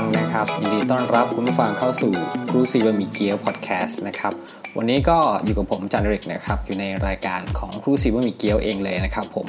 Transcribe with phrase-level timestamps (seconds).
[0.00, 2.12] งนะครับ ยินดีต้อนรับคุณผู้ฟังเข้าสู่
[2.50, 4.32] ครูซีบะหมี่เกี๊ยวพอดแคสต์นะครับ
[4.76, 9.46] วันนี้ก็อยู่กับผมจันริกนะครับ อยู่ในรายการของครูซีบะหมี่เกี๊ยวเองเลยนะครับ ผม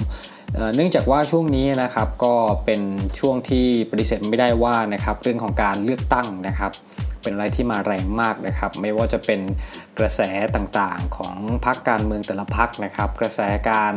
[0.75, 2.36] เนื่องจากว่าช่วงนี้นะครับก็
[2.66, 2.82] เป็น
[3.20, 6.71] ช่วงที่ปฏิเสธไม่ได้ว่านะครับเรื่องของการเลือกตั้งนะครับ
[7.21, 9.39] เป็นอะไรที่มาแรงมากนะครับ ไม่ว่าจะเป็น
[9.99, 10.21] กระแส
[10.55, 13.39] ต่างๆของพรรคการเมืองแต่ละพรรคนะครับ กระแส
[13.70, 13.93] การ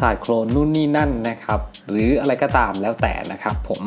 [0.00, 1.60] สาดโคลนนู่นนี่นั่นนะครับ
[1.90, 3.82] หรืออะไรก็ตามแล้วแต่นะครับ ผม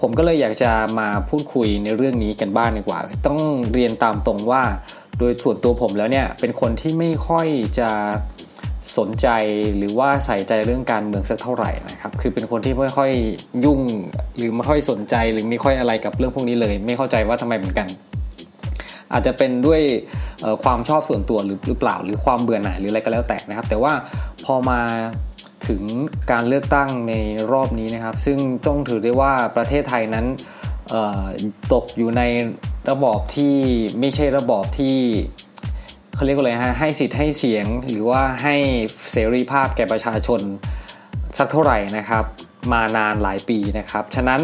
[0.00, 3.40] ผมก็เลยอยากจะมาพูดคุยในเรื่องนี้กันบ้างดีกว่า ต้อง
[3.72, 4.62] เรียนตามตรงว่า
[5.18, 7.46] โดยส่วนตัวผมแล้วเนี่ยเป็นคนที่ไม่ค่อย
[7.78, 7.90] จะ
[8.98, 9.28] สนใจ
[9.76, 13.10] หรือว่าใส่ใจเรื่องการเมืองสักเท่าไหร่นะครับ คือเป็นคนที่ไม่ค่อย
[13.64, 13.80] ยุ่ง
[14.36, 17.88] หรือไม่ค่อยสนใจหรือไม่ค่อยอะไรกับเรื่องพวกนี้เลย ไม่เข้าใจว่าทำไมเหมือนกัน
[19.12, 19.80] อาจจะเป็นด้วย
[20.64, 23.92] ความชอบส่วนตัวหรือหรือเปล่า หรือความเบื่อหน่ายหรืออะไรก็แล้วแต่นะครับ แต่ว่า
[24.44, 24.80] พอมา
[25.68, 25.82] ถึง
[26.30, 27.14] การเลือกตั้งใน
[27.52, 30.26] รอบนี้นะครับ ซึ่งต้องถือได้ว่าประเทศไทยนั้น
[31.72, 32.22] ตกอยู่ใน
[32.90, 33.54] ระบอบที่
[34.00, 34.96] ไม่ใช่ระบอบที่
[36.14, 38.54] เขาเรียกว่าอะไรฮะให้สิทธิ์ให้เสียงหรือว่าให้
[39.12, 40.40] เสรีภาพแก่ประชาชน
[41.38, 42.24] สักเท่าไหร่นะครับ
[42.72, 44.40] มานานหลายปีนะครับ ฉะนั้น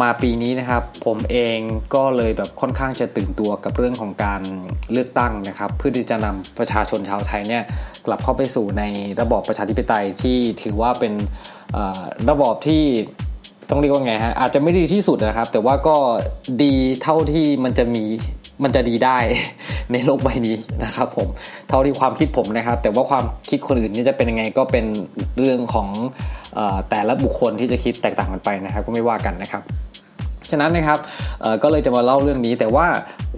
[0.00, 1.58] มาปีนี้นะครับผมเอง
[1.94, 4.42] ก็เลยแบบค่อนข้างจะตื่นตัวกับเรื่องของการ
[4.92, 7.62] เลือกตั้งนะครับ เพื่อที่จะนำประชาชนชาวไทยเนี่ย
[8.06, 8.82] กลับเข้าไปสู่ใน
[9.20, 11.12] ระบอบประชาธิปไตยที่ถือว่าเป็น
[12.30, 12.82] ระบอบที่
[13.70, 15.96] ต้องเรียกว่าไงฮะอาจจะไม่ดีที่สุดนะครับ แต่ว่าก็
[16.62, 18.04] ดีเท่าที่มันจะมี
[18.62, 19.18] มันจะดีได้
[19.92, 21.28] ในโลกใบนี้นะครับผม
[21.68, 24.84] เท่าที่ความคิดผมนะครับ แต่ว่าความคิดคนอื่นนี่จะเป็นยังไงก็เป็น
[25.38, 25.88] เรื่องของ
[26.90, 29.62] แต่ละบุคคลที่จะคิดแตกต่างกันไปนะครับ ก็ไม่ว่ากันนะครับ
[30.50, 30.98] ฉะนั้นนะครับ
[31.62, 32.86] ก็เลยจะมาเล่าเรื่องนี้แต่ว่า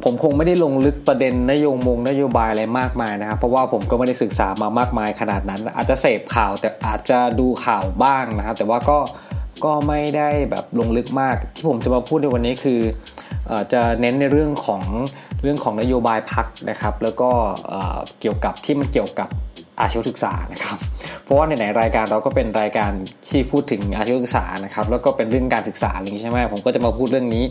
[0.05, 8.99] ผมคงไม่ได้ลงลึกประเด็นนโยมงนโยบายอะไรมากมายนะครับ เพราะว่าผมก็ไม่ได้ศึกษามามากมายขนาดนั้น อาจจะเสพข่าวแต่อาจจะดูข่าวบ้างนะครับ แต่ว่าก็
[9.65, 12.81] ก็ไม่ได้แบบลงลึกมากที่ผมจะมาพูดในวันนี้คือ
[13.73, 14.83] จะเน้นในเรื่องของ
[15.43, 17.31] เรื่องของนโยบายพักนะครับ แล้วก็
[18.21, 19.29] เกี่ยวกับที่มันเกี่ยวกับ
[19.81, 20.79] อาชีวศึกษานะครับ
[21.23, 22.93] เพราะว่าในไหนรายการเราก็เป็นรายการ
[23.29, 27.45] ที่พูดถึงอาชีวศึกษานะครับ แล้วก็เป็นเรื่องการศึกษาอะไรใช่ไหมผมก็จะมาพูดเรื่องนี้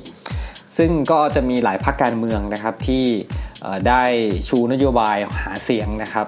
[0.78, 3.04] ซึ่งก็จะมีหลายพักการเมืองนะครับที่
[3.88, 4.04] ได้
[4.50, 6.28] ชูนโยบายหาเสียงนะครับ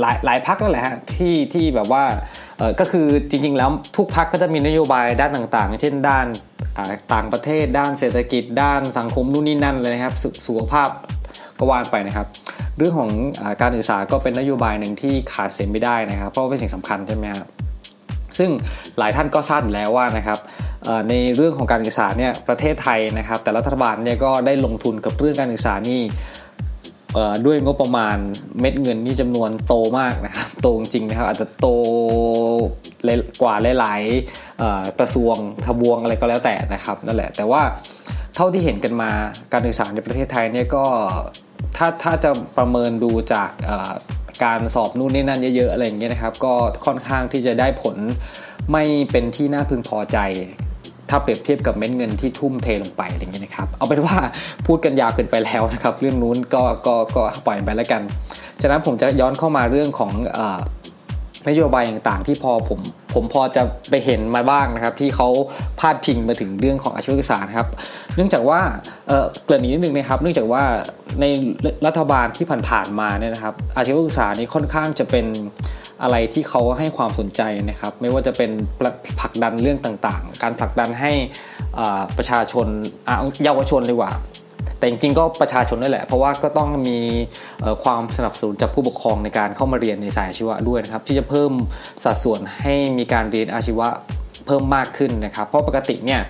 [0.00, 2.04] หลายหลายพักนั่นแหละฮะที่ที่แบบว่า
[2.80, 6.26] ก็คือจริงๆแล้วทุกพักก็จะมีนโยบายด้านต่างๆ เช่นด้าน
[7.14, 10.14] ต่างประเทศด้านเศรษฐกิจด้านสังคมนู่นนี่นั่นเลยนะครับ
[10.46, 10.88] สุขภาพ
[11.58, 12.26] ก็ว่านไปนะครับ
[12.78, 13.10] เรื่องของ
[13.40, 17.48] อการศึกษาก็เป็นนโยบายหนึ่งที่ขาดเสียไม่ได้นะครับ เพราะเป็นสิ่งสำคัญใช่ไหมครับ
[18.38, 18.50] ซึ่ง
[18.98, 20.38] หลายท่านก็ทราบอยู่แล้วว่านะครับ
[21.08, 26.00] ในเรื่องของการศึกษาเนี่ยประเทศไทยนะครับ แต่รัฐบาลเนี่ยก็ได้ลงทุนกับเรื่องการศึกษานี่
[27.46, 28.16] ด้วยงบประมาณ
[28.60, 31.68] เม็ดเงินนี่จำนวนโตมากนะครับโตจริงนะครับอาจจะโต
[33.42, 35.36] กว่าหลายๆกระทรวง
[35.66, 37.62] ทบวงอะไรก็แล้วแต่นะครับนั่นแหละแต่ว่า
[38.34, 39.10] เท่าที่เห็นกันมา
[39.52, 40.84] การศึกษาในประเทศไทยเนี่ยก็
[41.76, 43.50] ถ้าถ้าจะประเมินดูจาก
[44.44, 46.54] การสอบนู่นนี่นั่นเยอะๆอะไรอย่างเงี้ยนะครับ ก็
[46.86, 47.96] ค่อนข้างที่จะได้ผล
[48.72, 50.18] ไม่เป็นที่น่าพึงพอใจ
[51.14, 54.16] ถ้าเปรียบเทียบกับเม็ดเงินที่ทุ่มเทลงไปอะไรเงี้นะครับ เอาเป็นว่า
[54.66, 58.02] พูดกันยาวเกินไปแล้วนะครับ เรื่องนู้นก็ก็ก็ปล่อยไปแล้วกัน
[58.60, 60.12] ฉะนั้นผมจะย้อนเข้ามาเรื่องของ
[61.48, 62.80] นโยบายต่างๆ ที่พอผม
[63.14, 65.28] ผมพอจะไปเห็นมาบ้างนะครับที่เขา
[65.80, 67.68] พาดพิงมาถึงเรื่องของอาชีวศึกษาครับ
[68.14, 68.60] เนื่องจากว่า
[69.08, 70.62] เออเกริ่นนิดนึงนะครับ เนื่องจากว่า
[71.20, 71.24] ใน
[71.86, 75.26] รัฐบาลที่ผ่านๆมาเนี่ยนะครับ อาชีวศึกษานี้ค่อนข้างจะเป็น
[76.02, 78.50] อะไรที่เขาให้ความสนใจนะครับ ไม่ว่าจะเป็น
[79.20, 81.12] ผลักดันเรื่องต่างๆ การผลักดันให้
[82.16, 82.66] ประชาชน
[83.44, 84.12] เยาวชนเลยว่า
[84.82, 86.98] แต่จริงๆก็ประชาชนด้วยแหละ เพราะว่าก็ต้องมี
[87.84, 91.52] ความสนับสนุนจากผู้ปกครองในการเข้ามาเรียนในสายอาชีวะด้วยนะครับ ที่จะเพิ่ม
[92.04, 93.88] สัดส่วนให้มีการเรียนอาชีวะ
[94.46, 96.20] เพิ่มมากขึ้นนะครับ เพราะปกติเนี่ย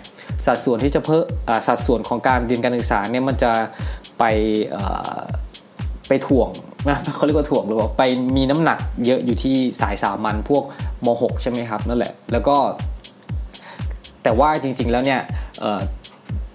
[0.47, 1.25] สัดส่วนที่จะเพิ่ม
[1.69, 3.53] สัดส่วนของการเรียนการศึกษาเนี่ยมันจะ
[4.19, 4.25] ไป
[6.09, 6.49] ไปถ่วง
[6.89, 8.03] นะเขาเรียกว่าถ่วงหรือว่าไป
[8.37, 10.63] มีน้ำหนักเยอะอยู่ที่สายสามัญพวก
[11.05, 12.57] ม .6 ใช่ไหมครับนั่นแหละแล้วก็
[14.23, 15.21] แต่ว่าจริงๆแล้วเนี่ย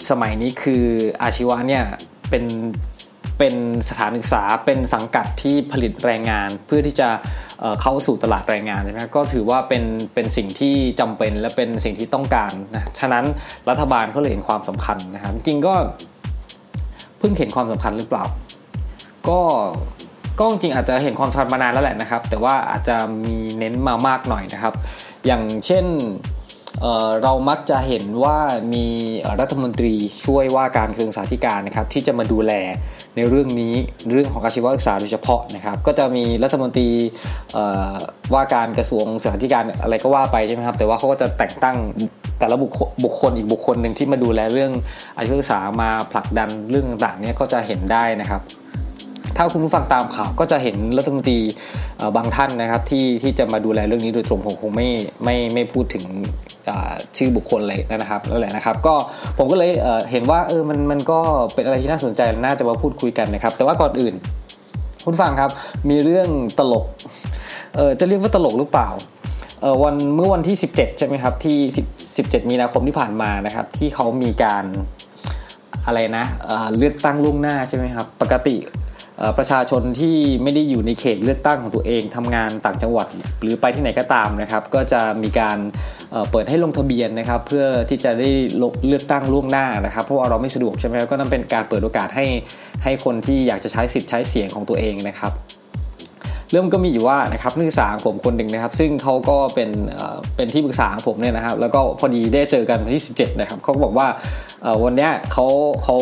[0.09, 0.83] สมัยนี้คือ
[1.21, 1.83] อาชีวะเนี่ย
[2.29, 2.45] เป็น
[3.37, 3.55] เป็น
[3.89, 7.09] สถานศึกษาเป็นสังกัดที่ผลิตแรงงานเพื่อที่จะ
[7.81, 9.83] เข้าสู่ตลาดแรงงานใช่ไหมก็ถือว่าเป็น
[10.13, 13.25] เป็นสิ่งที่จำเป็นและเป็นสิ่งที่ต้องการนะฉะนั้น
[13.69, 15.73] รัฐบาลเขาเลยเห็นความสำคัญนะครับจริงก็
[17.19, 18.25] เพิ่งเห็นความสำคัญหรือเปล่า
[19.29, 19.39] ก็
[20.39, 24.73] ก็จริงอาจจะเห็นความสำคัญมานานแล้วแหละนะครับ แต่ว่าอาจจะมีเน้นมามากหน่อยนะครับ
[25.25, 25.85] อย่างเช่น
[26.81, 28.37] เเรามักจะเห็นว่า
[28.73, 28.85] มี
[29.39, 29.93] รัฐมนตรี
[30.25, 32.53] ช่วยว่าการกระทรวงสาธารณสุขนะครับที่จะมาดูแล
[33.15, 33.73] ในเรื่องนี้
[34.11, 36.89] เรื่องของอาชีวศึกษาโดยเฉพาะนะครับก็จะมีรัฐมนตรี
[38.33, 41.77] ว่าการกระทรวงสาธารณสุขอะไรก็ว่าไปใช่ไหมครับแต่ว่าเขาก็จะแต่งตั้ง
[42.39, 44.71] แต่ละบุคคลบุคคลอีกบุคคลหนึ่งที่มาดูแลเรื่อง
[45.15, 48.41] อาชีวศึกษามาผลักดันเรื่องต่างๆนี่ยก็จะเห็นได้นะครับ
[49.37, 51.39] ถ้าคุณผู้ฟังตามข่าวก็จะเห็นรัฐมนตรี
[52.15, 54.87] บางท่านนะครับที่ที่จะมาดูแลเรื่องนี้โดยตรงผมคงไม่
[55.23, 56.03] ไม่ไม่พูดถึง
[57.17, 58.93] ชื่อบุคคลเลยนะครับแล้วแหละนะครับ ก็
[59.37, 59.69] ผมก็เลย
[60.11, 61.19] เห็นว่าเออมันมันก็
[61.53, 64.13] เป็นอะไรที่น่าสนใจน่าจะมาพูดคุยกันนะครับ แต่ว่าก่อนอื่น
[65.05, 65.51] คุณฟังครับ
[65.89, 66.29] มีเรื่อง
[66.59, 66.85] ตลก
[67.75, 68.89] เออจะเรียกว่าตลกหรือเปล่า
[69.61, 71.57] เออวันเมื่อวันที่ 17 ใช่ไหมครับที่
[72.03, 74.65] 17มีนาคมที่ผ่านมานะครับ ที่เขามีการ
[75.85, 78.55] อะไรนะเเลือกตั้งล่วงหน้าใช่ไหมครับ ปกติ
[79.37, 83.07] ประชาชนที่ไม่ได้อยู่ในเขตเลือกตั้งของตัวเองทำงานต่างจังหวัด
[83.41, 85.57] หรือไปที่ไหนก็ตามนะครับ ก็จะมีการ
[86.31, 88.29] เปิดให้ลงทะเบียนนะครับ เพื่อที่จะได้
[88.87, 92.25] เลือกตั้งล่วงหน้านะครับ เพราะว่าเราไม่สะดวกใช่ไหมก็นั่นเป็นการเปิดโอกาสให้
[92.83, 95.31] ให้คนที่อยากจะใช้สิทธิ์ใช้เสียงของตัวเองนะครับ
[96.51, 99.69] เรื่องก็มีอยู่ว่านะครับนักศึกษาผมคนหนึ่งนะครับ ซึ่งเขาก็เป็น
[100.35, 104.07] เป็นที่ปรึกษาของผมเนี่ยนะครับ แล้วก็พอดีได้เจอกันวันที่ 17 นะครับเขาบอกว่า
[104.83, 105.47] วันนี้เขา
[105.83, 105.97] เขา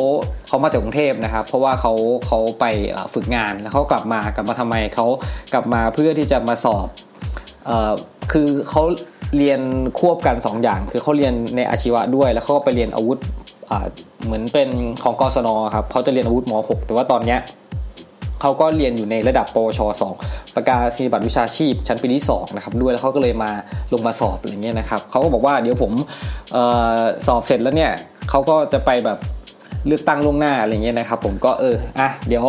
[0.48, 1.94] เขามาจากกรุงเทพนะครับ เพราะว่าเขา
[2.28, 2.66] เขาไป
[3.14, 5.08] ฝึกงานแล้วเขากลับมากลับมาทำไมเขา
[5.54, 6.88] กลับมาเพื่อที่จะมาสอบ
[8.32, 8.84] คือเขา
[9.38, 9.62] เรียน
[10.00, 13.18] ควบกัน 2 อย่าง คือเขาเรียนในอาชีวะด้วย แล้วเขาก็ไปเรียนอาวุธ
[14.26, 14.70] เหมือนเป็น
[15.04, 17.40] ของกศนครับเขาจะเรียนอาวุธม .6 แต่ว่าตอนเนี้ย
[18.42, 19.80] เขาก็เรียนอยู่ในระดับปวช
[20.18, 23.52] 2ประกาศนียบัตรวิชาชีพชั้นปีที่2นะครับด้วยแล้วเขาก็เลยมา
[23.94, 25.92] ลงมาสอบอะไรเงี้ยนะครับเขาก็บอกว่าเดี๋ยวผม
[26.56, 26.58] อ
[26.98, 27.92] อสอบเสร็จแล้วเนี่ย
[28.30, 29.18] เขาก็จะไปแบบ
[29.88, 32.46] เลือกตั้งล่วงหน้าอะไรเงี้ยนะครับ ผมก็เอออะเดี๋ยว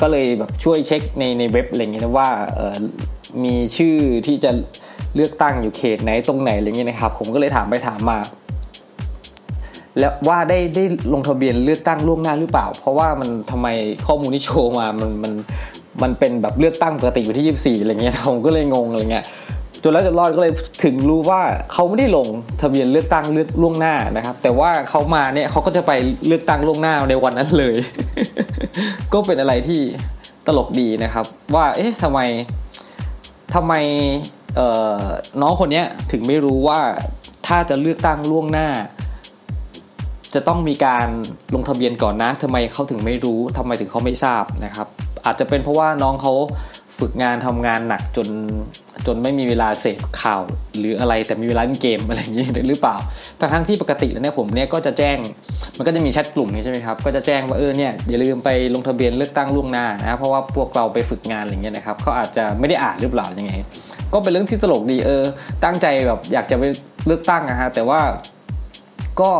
[0.00, 2.28] ก็เลยแบบช่วยเช็คในในเว็บอะไรเงี้ยนะว่า
[3.44, 4.50] มีชื่อที่จะ
[5.14, 8.18] เลือกตั้งอยู่เขตไหนตรงไหนอะไรเงี้ยนะครับ ผมก็เลยถามไปถามมา
[9.98, 13.68] แล้วว่าได้ได้ลงทะเบียนเลือกตั้งล่วงหน้าหรือเปล่า เพราะว่ามันทำไม
[14.06, 15.32] ข้อมูลที่โชว์มามันมัน
[16.02, 19.24] มันเป็นแบบเลือกตั้งปกติอยู่ที่ 24อะไรเงี้ยผมก็เลยงงอะไรเงี้ย
[19.82, 20.52] จนแล้วจะรอดก็เลย
[20.84, 21.40] ถึงรู้ว่า
[21.72, 22.26] เขาไม่ได้ลง
[22.62, 25.92] ทะเบียนเลือกตั้งเลือกล่วงหน้านะครับ แต่ว่าเขามาเนี่ยเขาก็จะไป
[26.26, 27.74] เลือกตั้งล่วงหน้าในวันนั้นเลย
[29.12, 29.80] ก็เป็นอะไรที่
[30.46, 32.20] ตลกดีนะครับ ว่า เอ๊ะทำไม
[33.54, 33.72] ทำไม
[35.40, 36.80] น้องคนนี้ถึงไม่รู้ว่า
[37.46, 38.68] ถ้าจะเลือกตั้งล่วงหน้า
[40.34, 41.08] จะต้องมีการ
[41.54, 44.86] ลงทะเบียนก่อนนะทำไมเขาถึงไม่รู้ทำไมถึงเขาไม่ทราบนะครับ
[45.24, 46.32] อาจจะเป็นเพราะว่าน้องเขา
[47.00, 48.28] ฝึกงานทำงานหนักจน
[49.06, 50.42] จนไม่มีเวลาเสพข่าว
[50.78, 52.96] หรืออะไรแต่มีเวลาเล่นเกมอะไรอย่างนี้หรือเปล่า
[53.38, 55.18] แต่ทั้งที่ปกติแล้วเนี่ยผมเนี่ยก็จะแจ้ง
[55.76, 63.52] มันก็จะมีแชทกลุ่มนี้ใช่ไหมครับก็จะแจ้งว่าเออเนี่ยอย่าลืมไปลงทะเบียนเลือกตั้งล่วงหน้านะเพราะว่าพวกเราไปฝึกงานอะไรเงี้ยนะครับเขาอาจจะไม่ได้อ่านหรือเปล่ายังไง
[64.12, 65.22] ก็เป็นเรื่องที่ตลกดีเออ
[65.64, 66.64] ตั้งใจแบบอยากจะไป
[67.06, 68.00] เลือกตั้งนะฮะแต่ว่า
[69.20, 69.30] ก็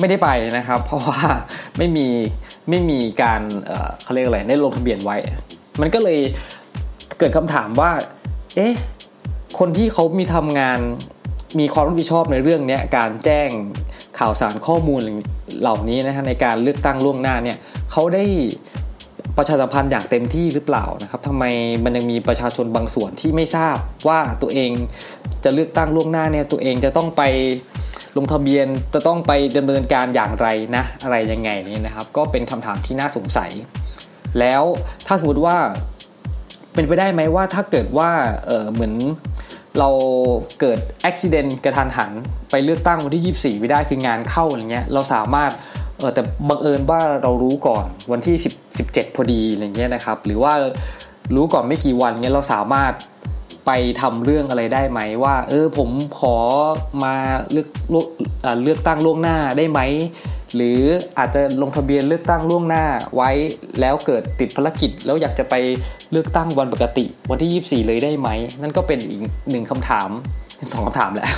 [0.00, 1.20] ไม่ได้ไปนะครับ เพราะว่า
[1.78, 2.06] ไม่มี
[2.70, 3.40] ไม่มีการ
[4.02, 5.16] เขาเรียกอะไรได้ลงทะเบียนไว้
[5.80, 6.18] มันก็เลย
[7.18, 7.90] เกิดคำถามว่า
[8.56, 8.72] เอ๊ะ
[9.58, 10.78] คนที่เขามีทำงาน
[11.58, 13.48] มีความรับผิดชอบในเรื่องนี้การแจ้ง
[14.18, 15.00] ข่าวสารข้อมูล
[15.60, 17.56] เหล่านี้นะฮะในการเลือกตั้งล่วงหน้าเนี่ย
[17.90, 18.24] เขาได้
[19.36, 21.44] ประชาสัมพันธ์อย่างเต็มที่หรือเปล่านะครับทำไม
[21.84, 23.76] มันยังมีประชาชนบางส่วนที่ไม่ทราบ
[24.08, 24.70] ว่าตัวเอง
[25.44, 27.22] จะเลือกตั้งล่วงหน้าเนี่ยตัวเองจะต้องไป
[28.16, 33.50] ลงทะเบียนจะต้องไปดำเนินการอย่างไรนะอะไรยังไงนี่นะครับ ก็เป็นคำถามที่น่าสงสัย
[34.38, 34.62] แล้ว
[35.06, 35.56] ถ้าสมมติว่า
[36.74, 38.10] เป็นไปได้ไหมว่าถ้าเกิดว่า
[38.46, 38.94] เออเหมือน
[39.78, 39.88] เรา
[40.60, 42.12] เกิดอุบิเหตุกระทันหัน
[42.50, 45.50] ไปเลือกตั้งวันที่ 24 ไม่ได้คืองานเข้าอะไรเงี้ยเราสามารถ
[45.98, 48.36] เออแต่บังเอิญว่าเรารู้ก่อนวันที่
[48.76, 50.52] 10 17 พอดีอะไรเงี้ยนะครับ หรือว่า
[51.34, 52.92] รู้ก่อนไม่กี่วันเงี้ยเราสามารถ
[53.68, 53.72] ไป
[54.02, 56.36] ทำเรื่องอะไรได้ไหมว่า เออผมขอ
[57.04, 57.14] มา
[57.52, 57.68] เลือก
[58.62, 59.80] เลือกตั้งล่วงหน้าได้ไหม
[60.54, 60.80] หรือ
[61.18, 62.84] อาจจะลงทะเบียนเลือกตั้งล่วงหน้า
[63.16, 63.30] ไว้
[63.80, 65.54] แล้วเกิดติดภารกิจ แล้วอยากจะไป
[66.12, 68.28] เลือกตั้งวันปกติ วันที่ 24 เลยได้ไหม
[68.62, 69.20] นั่นก็เป็นอีก
[69.50, 70.10] หนึ่งคำถาม
[70.72, 71.28] สองคำถามแหละ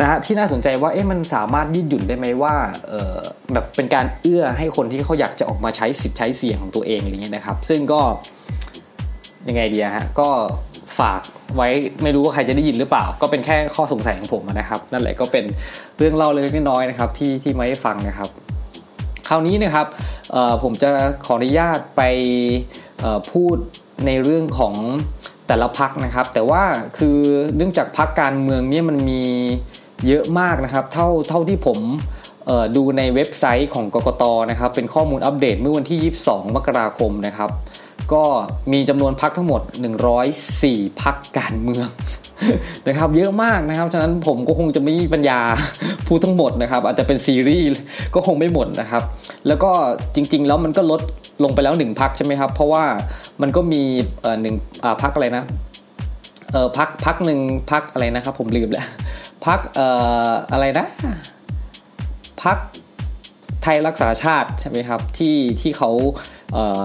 [0.00, 2.54] นะฮะที่น่าสนใจว่าเอ๊ะมันสามารถยืดหยุ่นได้ไหมว่า
[2.88, 3.16] เออ
[3.52, 8.00] แบบเป็นการเอื้อให้คนที่เขาอยากจะออกมาใช้สิทธิ์ใช้เสียงของตัวเองอะไรเงี้ยนะครับ ซึ่งก็
[9.48, 10.28] ยังไงดีฮะก็
[10.98, 11.20] ฝาก
[11.56, 11.68] ไว้
[12.02, 15.44] ไม่รู้ว่าใครจะได้ยินหรือเปล่า ก็เป็นแค่ข้อสงสัยของผมนะครับ นั่นแหละก็เป็น
[15.98, 18.28] เรื่องเล่าเล็กน้อยนะครับที่ที่มาให้ฟังนะครับ
[19.28, 19.86] คราวนี้นะครับ
[20.62, 20.90] ผมจะ
[21.26, 22.02] ขออนุญาตไป
[23.32, 23.56] พูด
[24.06, 24.74] ในเรื่องของ
[25.48, 26.62] แต่ละพักนะครับ แต่ว่า
[26.98, 27.18] คือ
[27.56, 29.22] เนื่องจากพักการเมืองเนี้มันมี
[30.08, 31.78] เยอะมากนะครับ เท่าเท่าที่ผม
[32.76, 37.50] ดูในเว็บไซต์ของกกตนะครับ เป็นข้อมูลอัปเดตเมื่อวันที่ 22 มกราคมนะครับ
[38.12, 38.22] ก็
[38.72, 39.60] มีจำนวนพักทั้งหมด
[40.30, 41.88] 104 พักการเมือง
[42.88, 45.40] นะครับเยอะมากนะครับ ฉะนั้นผมก็คงจะไม่มีปัญญา
[46.06, 47.82] พูดทั้งหมดนะครับ อาจจะเป็นซีรีส์
[48.14, 49.02] ก็คงไม่หมดนะครับ
[49.46, 49.70] แล้วก็
[50.14, 51.00] จริง ๆ แล้วมันก็ลด
[51.44, 52.84] ลงไปแล้วหนึ่งพักใช่ไหมครับ เพราะว่า
[53.42, 53.82] มันก็มี
[54.42, 54.54] หนึ่ง
[55.02, 55.44] พักอะไรนะ
[56.52, 57.40] เออพักพักหนึ่ง
[57.70, 58.86] พักอะไรนะครับ ผมลืมแล้ว
[59.46, 59.86] พักเอ่
[60.26, 60.86] ออะไรนะ
[62.42, 62.56] พัก
[63.62, 65.90] ไทยรักษาชาติใช่ไหมครับที่ที่เขา
[66.52, 66.82] เอ่อ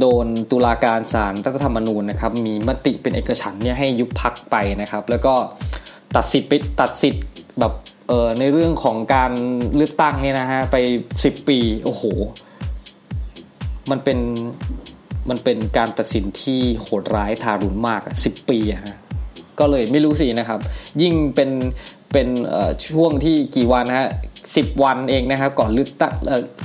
[0.00, 5.34] โดนตุลาการศาลรัฐธรรมนูญนะครับมีมติเป็นเอกฉันเนี่ยให้ยุบพักไปนะครับ แล้วก็
[6.16, 7.26] ตัดสิทธิ์ไปตัดสิทธิ์
[7.60, 7.72] แบบ
[8.08, 9.32] เออในเรื่องของการ
[9.76, 10.76] เลือกตั้งเนี่ยนะฮะไป
[11.24, 12.02] สิบปีโอ้โห
[13.90, 14.18] มันเป็น
[15.30, 18.96] มันเป็นการตัดสินที่โหดร้ายทารุณมากสิบปีอะฮะ
[19.60, 20.60] ก็เลยไม่รู้สินะครับ
[21.02, 21.50] ยิ่งเป็น
[22.12, 22.28] เป็น
[22.88, 24.10] ช่วงที่กี่วันฮะ
[24.56, 26.12] สิบวันเองนะครับ ก่อนเลือกตั้ง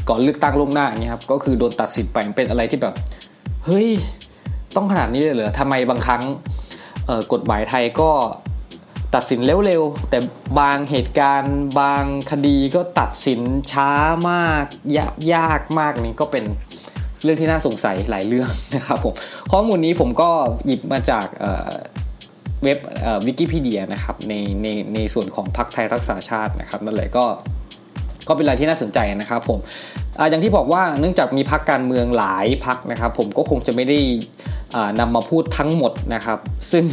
[0.09, 2.95] ก่อนเลือกตั้งล่วงหน้าอย่างเงี้ยครับก็คือโดนตัดสินไปเป็นอะไรที่แบบ
[3.65, 3.87] เฮ้ย
[4.75, 6.23] ต้องขนาดนี้เลยเหรอทำไมบางครั้ง
[7.33, 8.11] กฎหมายไทยก็
[9.15, 10.17] ตัดสินเร็วๆ แต่
[10.59, 13.91] บางเหตุการณ์บางคดีก็ตัดสินช้า
[14.29, 14.65] มาก
[14.97, 16.45] ยายากมากนี่ก็เป็น
[17.23, 19.13] เรื่องที่น่าสงสัยหลายเรื่องนะครับผม
[19.51, 20.29] ข้อมูลนี้ผมก็
[20.65, 21.27] หยิบมาจาก
[22.63, 22.79] เว็บ
[23.25, 27.25] วิกิพีเดียนะครับในในในส่วนของพรรคไทยรักษาชาตินะครับนั่นแหละก็
[28.29, 29.59] ก็เป็นอะไรที่น่าสนใจนะครับผม
[30.17, 33.99] ออย่างที่บอกว่าเนื่องจากมีพรรคการเมืองหลายพรรคนะครับ ผมก็คงจะไม่ได้
[34.99, 36.37] นำมาพูดทั้งหมดนะครับ
[36.71, 36.83] ซึ่ง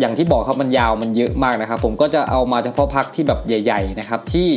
[0.00, 4.48] อย่างที่บอกครับมันยาวมันเยอะมากนะครับ ผมก็จะเอามาเฉพาะพักที่แบบใหญ่ ๆ นะครับ ที่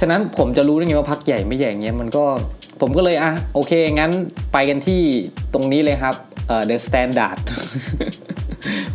[0.00, 2.24] ฉะนั้นผมจะรู้ได้ไงว่าพักใหญ่ไม่ใหญ่เงี้ยมันก็
[2.80, 4.12] ผมก็เลยอะโอเคงั้น
[4.52, 5.00] ไปกันที่
[5.54, 6.14] ตรงนี้เลยครับ
[6.48, 7.38] เอ่อ the standard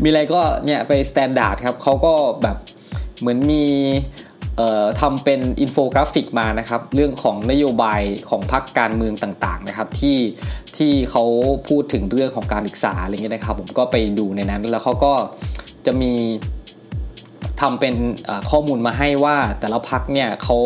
[0.01, 2.57] มีอะไรก็เนี่ยไป standard ครับเขาก็แบบ
[3.19, 3.63] เหมือนมี
[5.01, 10.17] ทำเป็นอินโฟกราฟิกมานะครับ เรื่องของนโยบายของพรรคการเมืองต่างๆนะครับ ที่
[10.77, 11.23] ที่เขา
[11.69, 15.13] พูดถึงเรื่องของการศึกษาอะไรเงี้ยนะครับ ผมก็ไปดูในนั้น แล้วเขาก็
[15.85, 16.13] จะมี
[17.61, 17.95] ทำเป็น
[18.49, 20.57] ข้อมูลมาให้ว่าแต่ละพรรคเนี่ยเขา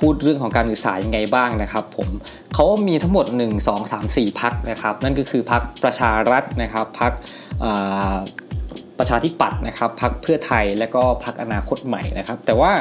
[0.00, 2.08] พูดเรื่องของการศึกษายังไงบ้างนะครับผม
[2.54, 7.12] เขามีทั้งหมด 1 2 3 4พรรคนะครับ นั่นก็คือพรรคประชารัฐนะครับพรรค
[8.98, 12.72] ประชาธิปัตย์นะครับพักเพื่อไทยและก็พักอนาคตใหม่นะครับ แต่ว่า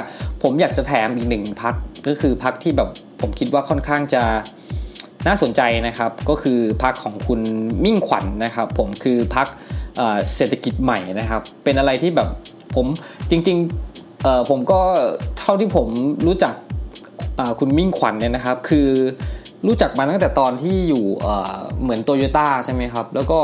[0.43, 1.75] ผมอยากจะแถมอีกหนึ่งพัก
[2.07, 2.89] ก็คือพักที่แบบ
[3.21, 4.23] ผมคิดว่าค่อนข้างจะ
[5.27, 7.41] น่าสนใจนะครับ ก็คือพักของคุณ
[7.83, 9.47] มิ่งขวัญนนะครับ ผมคือพัก
[10.35, 12.29] เศรษฐกิจใหม่นะครับ เป็นอะไรที่แบบ
[12.75, 12.85] ผม
[13.29, 14.81] จริงๆผมก็
[15.37, 15.87] เท่าที่ผม
[16.27, 16.53] รู้จัก
[17.59, 18.87] คุณมิ่งขวัญเนี่ยนะครับ คือ
[19.67, 21.03] รู้จักมาตั้งแต่ตอนที่อยู่
[21.81, 23.39] เหมือนโตโยต้าใช่ไหมครับ แล้วก็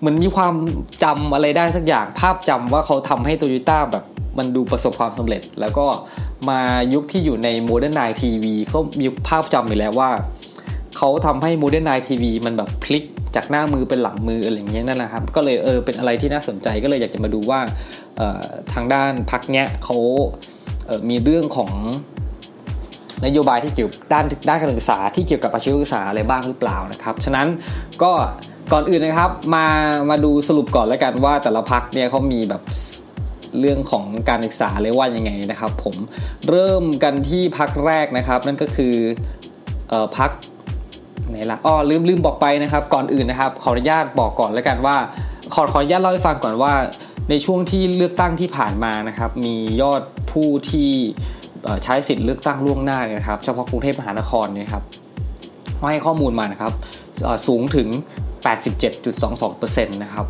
[0.00, 0.54] เหมือนมีความ
[1.02, 4.04] จำอะไรได้สักอย่างภาพจำว่าเขาทำให้โตโยต้าแบบ
[4.38, 5.86] มันดูประสบความสำเร็จ แล้วก็
[6.48, 6.60] มา
[6.94, 10.10] ยุคที่อยู่ในโมเดิร์นไนน์ทีวีเขามีภาพจำไปแล้วว่า
[10.96, 13.04] เขาทำให้โมเดิร์นไนน์ทีวีมันแบบพลิก
[13.36, 17.60] จากหน้ามือเป็นหลังมืออะไรเงี้ยนั่นแหละครับ ก็เลยเออเป็นอะไรที่น่าสนใจก็เลยอยากจะมาดูว่า
[18.72, 19.98] ทางด้านพรรคเนี้ยเขา
[21.08, 21.72] มีเรื่องของ
[23.24, 27.46] นโยบายที่เกี่ยวด้านด้านการศึกษาที่เกี่ยวกับอาชีวศึกษาอะไรบ้างหรือเปล่านะครับ ฉะนั้น
[28.02, 28.12] ก็
[28.72, 29.66] ก่อนอื่นนะครับมา
[30.10, 32.62] มาดูสรุปก่อนแล้วกันว่าแต่ละพักเนี่ยเขามีแบบ
[33.60, 35.96] เรื่องของการศึกษาเลยว่ายังไงนะครับ ผม
[36.48, 38.94] เริ่มกันที่พักแรกนะครับ นั่นก็คือ
[39.90, 40.30] เอ่อพัก
[41.28, 44.96] ไหนละอ๋อลืมลืมบอกไปนะครับ ก่อนอื่นนะครับขออนุญาตบอกก่อนแล้วกันว่า
[45.54, 46.72] ขอขออนุญาตเล่าให้ฟังก่อนว่า
[47.30, 50.90] ในช่วงที่เลือกตั้งที่ผ่านมานะครับ มียอดผู้ที่
[51.84, 54.84] ใช้สิทธิ์เลือกตั้งล่วงหน้าเนี่ยครับ เฉพาะกรุงเทพมหานครเนี่ยครับ
[55.90, 56.72] ให้ข้อมูลมานะครับ
[57.46, 57.88] สูงถึง
[58.44, 60.26] 87.22%นะครับ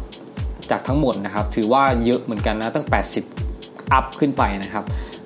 [0.71, 2.87] จากทั้งหมดนะครับ ถือว่าเยอะเหมือนกันนะตั้ง
[3.39, 4.85] 80 อัพขึ้นไปนะครับ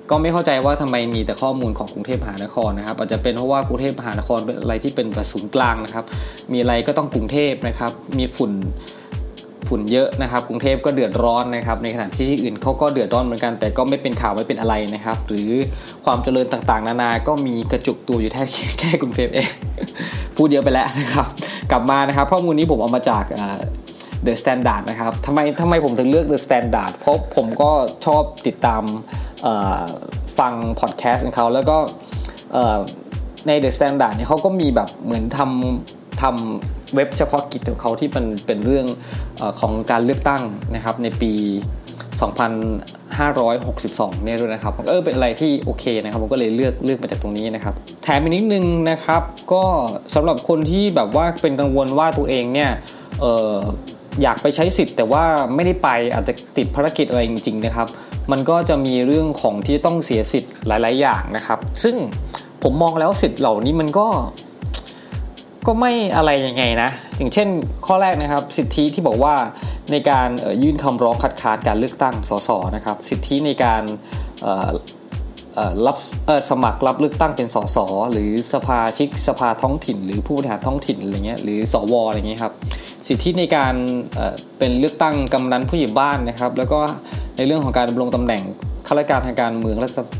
[0.09, 6.05] ก็ไม่เข้าใจว่าทำไมมีแต่ข้อมูลของกรุงเทพมหานครนะครับ อาจจะเป็นเพราะว่ากรุงเทพมหานครเป็นอะไรที่เป็นศูนย์กลางนะครับ
[6.51, 8.51] มีอะไรก็ต้องกรุงเทพนะครับ มีฝุ่น
[9.67, 15.51] ฝุ่นเยอะนะครับ กรุงเทพก็เดือดร้อนนะครับ ในขณะที่ที่อื่นเขาก็เดือดร้อนเหมือนกัน แต่ก็ไม่เป็นข่าวไม่เป็นอะไรนะครับ หรือ
[16.05, 18.43] ความเจริญต่างๆ นานา ก็มีกระจุกตัวอยู่แค่
[18.79, 19.49] แค่กรุงเทพเอง
[20.37, 21.25] พูดเยอะไปแล้วนะครับ
[21.71, 23.23] กลับมานะครับ ข้อมูลนี้ผมเอามาจาก
[24.25, 27.71] The Standard นะครับทำไมทำไมผมถึงเลือก The Standard เพราะผมก็
[28.05, 28.83] ชอบติดตาม
[30.39, 31.77] ฟังพอดแคสต์ของเขาแล้วก็
[33.47, 38.85] ใน The Standard เนี่ยเขาก็มีแบบเหมือนทำทำเว็บเฉพาะกิจของเขาที่มันเป็นเรื่อง
[39.39, 40.41] อของการเลือกตั้ง
[40.75, 41.31] นะครับในปี
[42.21, 49.21] 2562 เนี่ยด้วยนะครับเออเป็นอะไรที่โอเคนะครับผมก็เลยเลือกเลือกมาจากตรงนี้นะครับแถมอีกนิดนึงนะครับ
[49.53, 49.63] ก็
[50.15, 52.69] สำหรับคนที่แบบว่าเป็นกังวลว่าตัวเองเนี่ย
[53.19, 53.53] เออ
[54.21, 55.23] อยากไปใช้สิทธิ์แต่ว่า
[55.55, 57.87] ไม่ได้ไปอาจจะติดภารกิจอะไรจริง ๆ นะครับ
[58.31, 61.95] มันก็จะมีเรื่องของที่ต้องเสียสิทธิ์หลาย ๆ อย่างนะครับ ซึ่ง
[62.63, 64.07] ผมมองแล้วสิทธิ์เหล่านี้มันก็
[65.67, 67.47] ก็ไม่อะไรยังไงนะ อย่างเช่น
[67.85, 69.33] ข้อแรกนะครับ สิทธิที่บอกว่า
[69.91, 70.29] ในการ
[70.63, 73.83] ยื่นคำร้องคัดค้านการเลือกตั้งสสนะครับสิทธิในการ
[75.87, 75.97] รับ
[76.49, 77.77] สมัครรับเลือกตั้งเป็นสส
[78.11, 82.53] หรือสภาชิกสภาท้องถิ่น หรือผู้บริหารท้องถิ่นอะไรเงี้ยหรือสวอะไรเงี้ยครับ
[83.07, 83.73] สิทธิในการ
[84.57, 86.79] เป็นเลือกตั้งกำนันผู้ใหญ่บ้านนะครับ แล้วก็
[87.37, 88.41] ในเรื่องของการดำรงตำแหน่ง
[88.87, 89.77] ข้าราชการทางการเมือง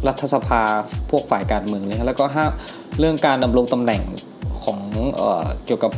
[0.07, 0.62] รัฐสภา
[1.10, 2.45] พวกฝ่ายการเมืองเลยแล้วก็ห้า
[3.00, 4.01] เรื่องการดำรงตำแหน่ง
[4.63, 4.79] ของ
[5.15, 5.22] เอ
[5.65, 5.91] เกี่ยวกับ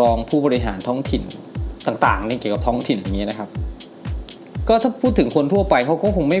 [0.00, 1.22] รองผู้บริหารท้องถิ่น
[1.86, 3.48] ต่างๆนี่เกี่ยวกับท้องถิ่นอย่างเงี้นะครับ
[4.68, 6.40] ก็ถ้าพูดถึงคนทั่วไปเขาก็คงไม่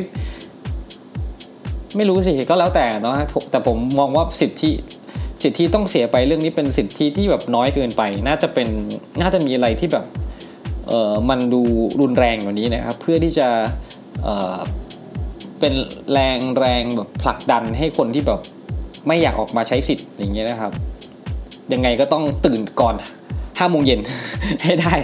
[1.96, 3.14] ไม่รู้สิก็แล้วแต่เนาะ
[3.50, 4.72] แต่ผมมองว่าสิทธิ
[5.42, 8.68] สิทธิต้องเสียไปเรื่องนี้เป็นสิทธิที่แบบน้อยเกินไป น่าจะเป็น
[9.20, 10.04] น่าจะมีอะไรที่แบบ
[10.88, 11.62] เออมันดู
[12.00, 13.48] รุนแรงกว่านี้นะครับ เพื่อที่จะ
[14.24, 14.58] เออ
[15.60, 15.74] เป็น
[16.12, 18.40] แรงแรงแบบผลักดันให้คนที่แบบ
[19.06, 20.72] ไม่อยากออกมาใช้สิทธิ์อย่างเงี้ยนะครับ
[21.72, 22.94] ยังไงก็ต้องตื่นก่อน
[23.58, 24.00] ห้าโมงเย็น
[24.64, 24.94] ให้ได้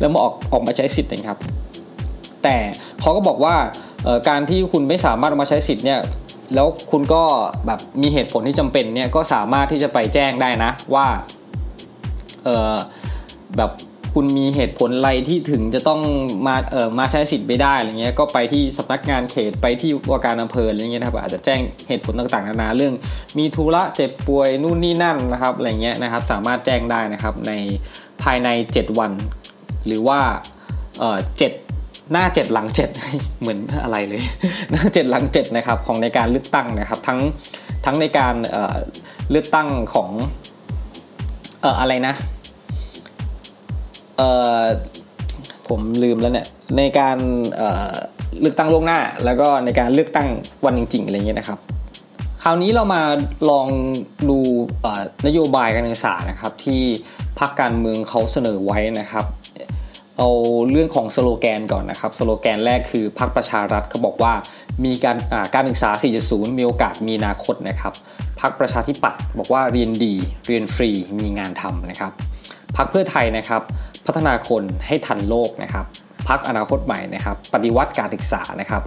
[0.00, 1.38] แล้วมาออกออกมาใช้สิทธิ์นะครับ
[2.42, 2.56] แต่
[3.00, 3.54] เขาก็บอกว่า
[4.28, 6.00] การที่คุณไม่สามารถออกมาใช้สิทธิ์เนี่ย
[6.54, 7.22] แล้วคุณก็
[7.66, 11.06] แบบมีเหตุผลที่จำเป็นเนี่ยก็สามารถที่จะไปแจ้งได้นะว่า
[12.44, 12.74] เออ
[13.56, 13.70] แบบ
[14.14, 16.00] คุณมีเหตุผลอะไรที่ถึงจะต้อง
[16.46, 22.94] มาเอ่อมาใช้สิทธิ์ไม่ได้อะไรเงี้ยก็ไปที่สำนักงานเขตไปที่ว่าการอำเภออะไรเงี้ยนะครับอาจจะแจ้งเหตุผลต่างๆนานาเรื่อง
[23.38, 27.52] มีธุระเจ็บป่วยนู่นนี่นั่นนะครับอะไรเงี้ยนะครับสามารถแจ้งได้นะครับใน
[28.22, 29.12] ภายใน 7 วัน
[29.86, 30.20] หรือว่า
[30.98, 31.52] เอ่อเจ็ด
[32.12, 32.90] หน้าเจ็ดหลังเจ็ด
[33.40, 34.22] เหมือนอะไรเลย
[34.70, 37.20] หน้าเจ็ดหลังเจ็ดนะครับของในการเลือกตั้งนะครับ ทั้ง
[37.84, 40.10] ทั้งในการเเลือกตั้งของ
[41.62, 42.14] เอ่ออะไรนะ
[44.16, 44.28] เอ่
[44.62, 44.64] อ
[45.68, 47.18] ผมลืมแล้วเนี่ยในการ
[47.56, 47.92] เอ่อ
[48.40, 50.28] เลือกตั้งล่วงหน้า แล้วก็ในการเลือกตั้ง
[50.64, 51.58] วันจริงๆอะไรเงี้ยนะครับ
[52.42, 53.02] คราวนี้เรามา
[53.50, 53.68] ลอง
[54.28, 54.38] ดู
[55.26, 56.82] นโยบายการศึกษานะครับ ที่
[57.38, 59.26] พรรคการเมืองเขาเสนอไว้นะครับ
[60.18, 60.30] เอา
[60.70, 64.32] เรื่องของสโลแกนก่อนนะครับ สโลแกนแรกคือพรรคประชารัฐเขาบอกว่า
[64.84, 65.16] มีการ
[65.54, 65.90] การศึกษา
[66.24, 67.94] 4.0 มีโอกาสมีอนาคตนะครับ
[68.40, 70.14] พรรคประชาธิปัตย์บอกว่าเรียนดี
[70.46, 70.90] เรียนฟรี
[71.22, 72.12] มีงานทำนะครับ
[72.76, 73.62] พรรคเพื่อไทยนะครับ
[74.06, 75.86] พัฒนาคนให้ทันโลกนะครับ
[76.28, 78.82] พรรคอนาคตใหม่นะครับปฏิวัติการศึกษานะครับ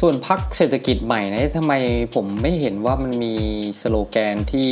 [0.00, 1.74] ส่วนพรรคเศรษฐกิจใหม่นะทำไม
[2.14, 3.34] ผมไม่เห็นว่ามันมี
[3.80, 4.70] สโลแกนที่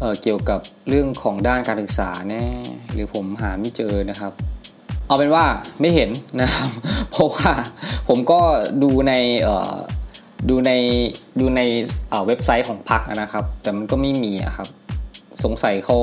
[0.00, 2.44] เเกี่ยวกับเรื่องของด้านการศึกษาแน่
[2.92, 4.32] หรือผมหาไม่เจอนะครับ
[5.06, 5.44] เอาเป็นว่า
[5.80, 6.10] ไม่เห็น
[6.42, 6.68] นะครับ
[7.10, 7.50] เพราะว่า
[8.08, 8.40] ผมก็
[8.82, 9.12] ดูใน
[10.48, 10.70] ดูใน
[11.40, 11.60] ดูใน
[12.26, 14.68] เว็บไซต์ของพักนะครับ แต่มันก็ไม่มีครับ
[15.44, 15.98] สงสัยเขา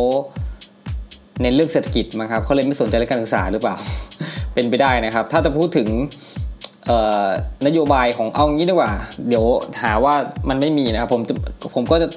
[1.41, 3.75] ในเรื่องเศรษฐกิจมั้งครับเขาเลยไม่สนใจเรื่องการศึกษาหรือเปล่า
[4.53, 5.89] เป็นไปได้นะครับ ถ้าจะพูดถึง
[7.67, 8.93] นโยบายของเอางี้ดีกว่า
[9.27, 9.45] เดี๋ยว
[9.81, 10.15] หาว่า
[10.49, 11.21] มันไม่มีนะครับผม
[11.75, 12.07] ผมก็จะ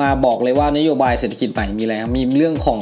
[0.00, 2.80] มาบอกเลยว่านโยบายเศรษฐกิจใหม่มีอะไรมีเรื่องของ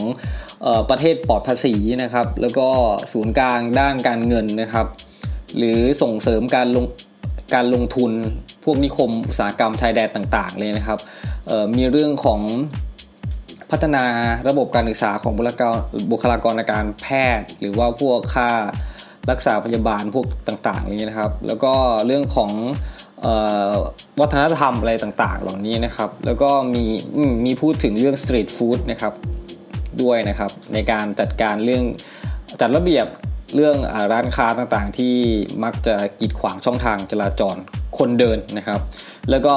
[0.91, 2.67] ประเทศปลอดภาษีนะครับ แล้วก็
[3.13, 4.87] ศูนย์กลางด้านการเงินนะครับ
[5.59, 6.87] หรือส่งเสริมการลง
[7.55, 8.13] การลงทุน
[8.65, 10.99] พวกนิคมอุตสาหกรรมชายแดนต่าง ๆ เลยนะครับ
[11.77, 12.41] มีเรื่องของ
[13.71, 14.05] พัฒนา
[14.49, 15.79] ระบบการศึกษาของบุคลากร
[16.13, 17.07] บุคลากรในการแพ
[17.39, 18.51] ทย์ หรือว่าพวกค่า
[19.31, 21.73] รักษาพยาบาลพวกต่างๆอย่างนี้นะครับ แล้วก็
[22.07, 22.53] เรื่องของ
[24.21, 26.85] วัฒนธรรมอะไรต่างๆ เหล่านี้นะครับ แล้วก็มี
[27.45, 29.15] มีพูดถึงเรื่องสตรีทฟู้ดนะครับ
[30.03, 31.85] ด้วยนะครับ ในการจัดการเรื่อง
[32.61, 33.07] จัดระเบียบ
[33.55, 33.77] เรื่อง
[34.13, 35.15] ร้านค้าต่างๆ ที่
[35.65, 37.57] มักจะกีดขวางช่องทางจราจร
[37.99, 38.81] คนเดินนะครับ
[39.31, 39.55] แล้วก็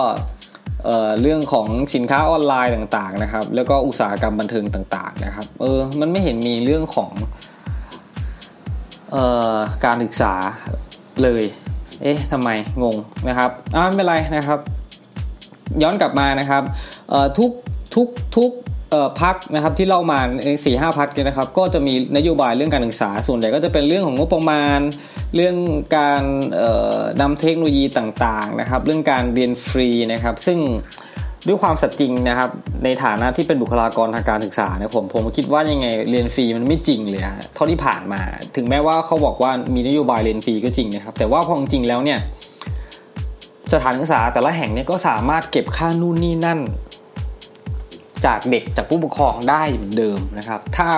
[1.22, 7.12] เรื่องของสินค้าออนไลน์ต่างๆนะครับ แล้วก็อุตสาหกรรมบันเทิงต่างๆนะครับ เออ มันไม่เห็นมีเรื่องของ
[9.16, 9.18] อ
[9.56, 10.34] อการศึกษา
[11.24, 11.44] เลย
[12.02, 12.50] เอ๊ะทำไม
[12.84, 12.96] งง
[13.28, 14.60] นะครับอ่าไม่เป็นไรนะครับ
[15.84, 16.64] ย้อนกลับมานะครับ
[17.38, 17.52] ทุก
[17.96, 18.52] ทุกทุก
[19.22, 20.20] พักนะครับที่เล่ามา
[20.66, 24.80] สี่ห้าพักเนี่ยนะครับ ก็จะมีนโยบายเรื่องการศึกษาส่วนใหญ่ก็จะเป็นเรื่องของงบประมาณ
[25.36, 25.56] เรื่อง
[25.98, 26.24] การ
[27.22, 30.60] นำเทคโนโลยีต่างๆนะครับ เรื่องการเรียนฟรีนะครับ ซึ่ง
[31.48, 32.50] ด้วยความสัตย์จริงนะครับ
[32.84, 37.22] ในฐานะที่เป็นบุคลากรทางการศึกษาเนี่ยผมผมคิดว่ายังไงเรียนฟรีมันไม่จริงเลย
[37.56, 38.22] เท่าที่ผ่านมา
[38.56, 42.20] ถึงแม้ว่าเขาบอกว่ามีนโยบายเรียนฟรีก็จริงนะครับ แต่ว่าพอจริงแล้วเนี่ย
[43.74, 46.60] สถานศึกษาแต่ละแห่งเนี่ยก็สามารถเก็บค่านู่นนี่นั่น
[48.26, 50.90] จากเด็กจากผู้ปกครองได้เหมือนเดิมนะครับ ถ้า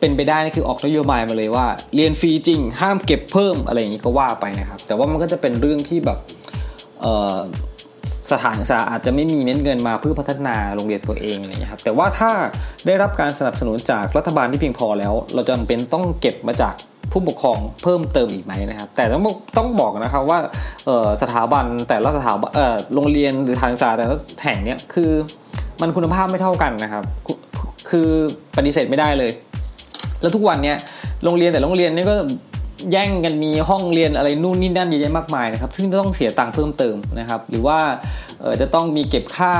[0.00, 6.18] เป็นไปได้นี่คือออกนโยบายมาเลยว่า เรียนฟรีจริง ห้ามเก็บเพิ่มอะไรอย่างนี้ก็ว่าไปนะครับ แต่ว่ามันก็จะเป็นเรื่องที่แบบ
[8.32, 12.30] สถานศึกษาอาจจะไม่มีเม็ดเงินมาเพื่อพัฒนาโรงเรียนตัวเองอะไรอย่างนี้ครับแต่ว่าถ้า
[12.86, 16.74] ได้รับการสนับสนุนจากรัฐบาลที่เพียงพอแล้ว เราจำเป็นต้องเก็บมาจาก
[17.12, 19.22] ผู้ปกครองเพิ่มเติมอีกไหมนะครับ แต่ต้อง
[19.56, 20.38] ต้องบอกนะครับว่า
[21.22, 22.50] สถาบันแต่ละสถาบัน
[22.94, 25.10] โรงเรียนหรือทางศึกษาแต่ละแห่งเนี้ยคือ
[25.80, 27.04] มันคุณภาพไม่เท่ากันนะครับ
[27.90, 28.08] คือ
[28.56, 29.30] ปฏิเสธไม่ได้เลย
[30.20, 30.76] แล้วทุกวันเนี้ย
[31.24, 32.14] โรงเรียนแต่โรงเรียนนี่ก็
[32.92, 37.78] แย่งกันมีห้องเรียนอะไรนู่นนี่นั่นเยอะแยะมากมายนะครับ ซึ่งจะต้องเสียตังค์เพิ่มเติมนะครับ หรือว่า
[38.60, 39.54] จะต้องมีเก็บค่า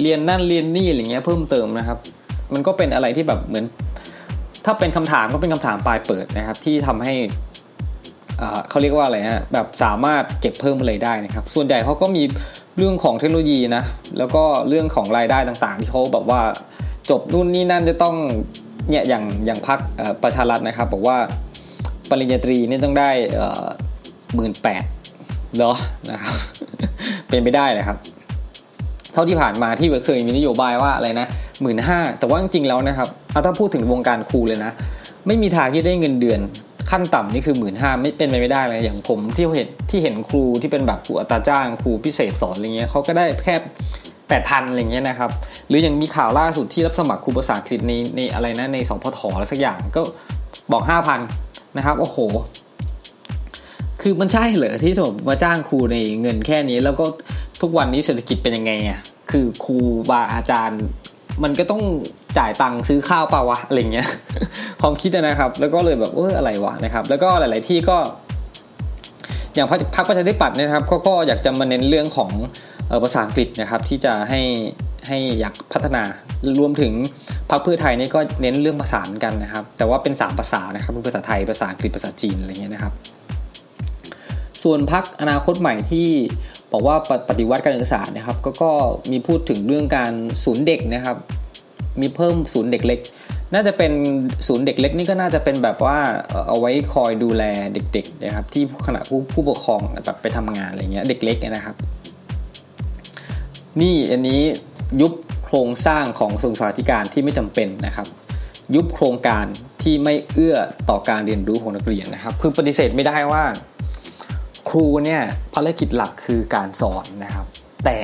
[0.00, 1.98] เรียนนั่นเรียนนี่อะไรเงี้ยเพิ่มเติมนะครับ
[2.52, 3.64] มันก็เป็นอะไรที่แบบเหมือน
[4.64, 7.14] ถ้าเป็นคำถามก็เป็นคำถามปลายเปิดนะครับ ที่ทำให้
[8.68, 12.22] เขาเรียกว่าอะไรฮะแบบสามารถเก็บเพิ่มอะไรได้นะครับ ส่วนใหญ่เขาก็มี
[12.76, 13.84] เรื่องของเทคโนโลยีนะ
[14.18, 16.40] แล้วก็เรื่องของรายได้ต่างๆ ที่เขาแบบว่า
[17.10, 18.16] จบนู่นนี่นั่นจะต้อง
[18.90, 19.78] เนี่ยอย่างอย่างพัก
[20.22, 21.16] ประชารัฐนะครับบอกว่า
[22.10, 23.10] ปริญญาตรีนี่ต้องได้
[24.34, 24.84] หมื่นแปด
[25.56, 25.72] เหรอ
[26.10, 26.34] นะครับ
[27.28, 27.96] เป็นไปได้นะครับ
[29.12, 31.26] เท่าที่ผ่านมาที่เคยมีนโยบายว่าอะไรนะ
[31.62, 33.08] หมื่นห้าแต่ว่าจริงๆแล้วนะครับ
[33.44, 34.72] ถ้าพูดถึงวงการครูเลยนะ
[35.26, 36.40] ไม่มีทางที่ได้เงินเดือน
[36.90, 43.54] ขั้นต่ำนี่คือหมื่นห้าไม่เป็นไปไม่ได้เลยอย่างผมที่เห็นที่เห็นครูที่เป็นแบบครูอัตราจ้างครูพิเศษสอนอะไรเงี้ยเขาก็ได้แค่
[44.28, 45.30] แปดพันอะไรเงี้ยนะครับ
[45.68, 50.02] หรืออย่างมีข่าวล่าสุดที่รับสมัครครูภาษาอังกฤษในในอะไรนะในสองพทอะไรสักอย่างก็
[50.72, 51.20] บอกห้าพัน
[51.76, 52.18] นะครับโอ้โห
[54.02, 57.04] คือมันใช่เหรอที่สมมติมาจ้างครูในเงินแค่นี้ แล้วก็
[57.60, 59.76] ทุกวันนี้เศรษฐกิจเป็นยังไงอะคือครู
[60.10, 60.82] บาอาจารย์
[61.42, 61.82] มันก็ต้อง
[62.38, 64.08] จ่ายตังค์ซื้อข้าวเปล่าวะอะไรเงี้ย
[64.80, 67.96] ความคิดนะครับ แล้วก็เลยแบบเอออะไรวะนะครับ แล้วก็หลาย ๆ ที่ก็
[69.54, 72.30] อย่างพรรคประชาธิปัตย์นะครับก็ก็อยากจะมาเน้นเรื่องของ
[73.04, 74.40] ภาษาอังกฤษนะครับ ที่จะให้
[75.08, 76.02] ให้อยากพัฒนา
[76.60, 76.92] รวมถึง
[77.50, 82.92] พรรคเพื่อไทยนี่ก็เน้นเรื่องภาษาเหมือนกันนะครับ แต่ว่าเป็น3ภาษานะครับภาษาไทยภาษาอังกฤษภาษาจีนอะไรเงี้ยนะครับ
[84.62, 86.08] ส่วนพรรคอนาคตใหม่ที่
[86.72, 86.96] บอกว่า
[87.28, 88.70] ปฏิวัติการศึกษานะครับ ก็ก็
[89.10, 90.12] มีพูดถึงเรื่องการ
[90.44, 91.16] ศูนย์เด็กนะครับ
[92.00, 93.00] มีเพิ่มศูนย์เด็กเล็ก
[93.54, 93.92] น่าจะเป็น
[94.46, 95.98] ศูนย์เด็กเล็กนี่ก็น่าจะเป็นแบบว่า
[96.48, 97.42] เอาไว้คอยดูแล
[97.74, 101.76] เด็กๆนะครับที่ขณะผู้ผู้ปกครองแบบไปทำงานอะไรเงี้ยเด็กเล็กนะครับ
[103.80, 104.40] นี่อันนี้
[105.00, 105.12] ยุบ
[105.44, 108.06] โครงสร้างของกระทรวงสาธารณที่ไม่จำเป็นนะครับ
[108.74, 109.44] ยุบโครงการ
[109.82, 110.56] ที่ไม่เอื้อ
[110.90, 113.42] ต่อการเรียนรู้ของนักเรียนนะครับ คือปฏิเสธไม่ได้ว่า
[114.68, 115.20] ครูเนี่ย
[115.54, 117.46] ภารกิจหลักคือการสอนนะครับ
[117.84, 117.98] แต่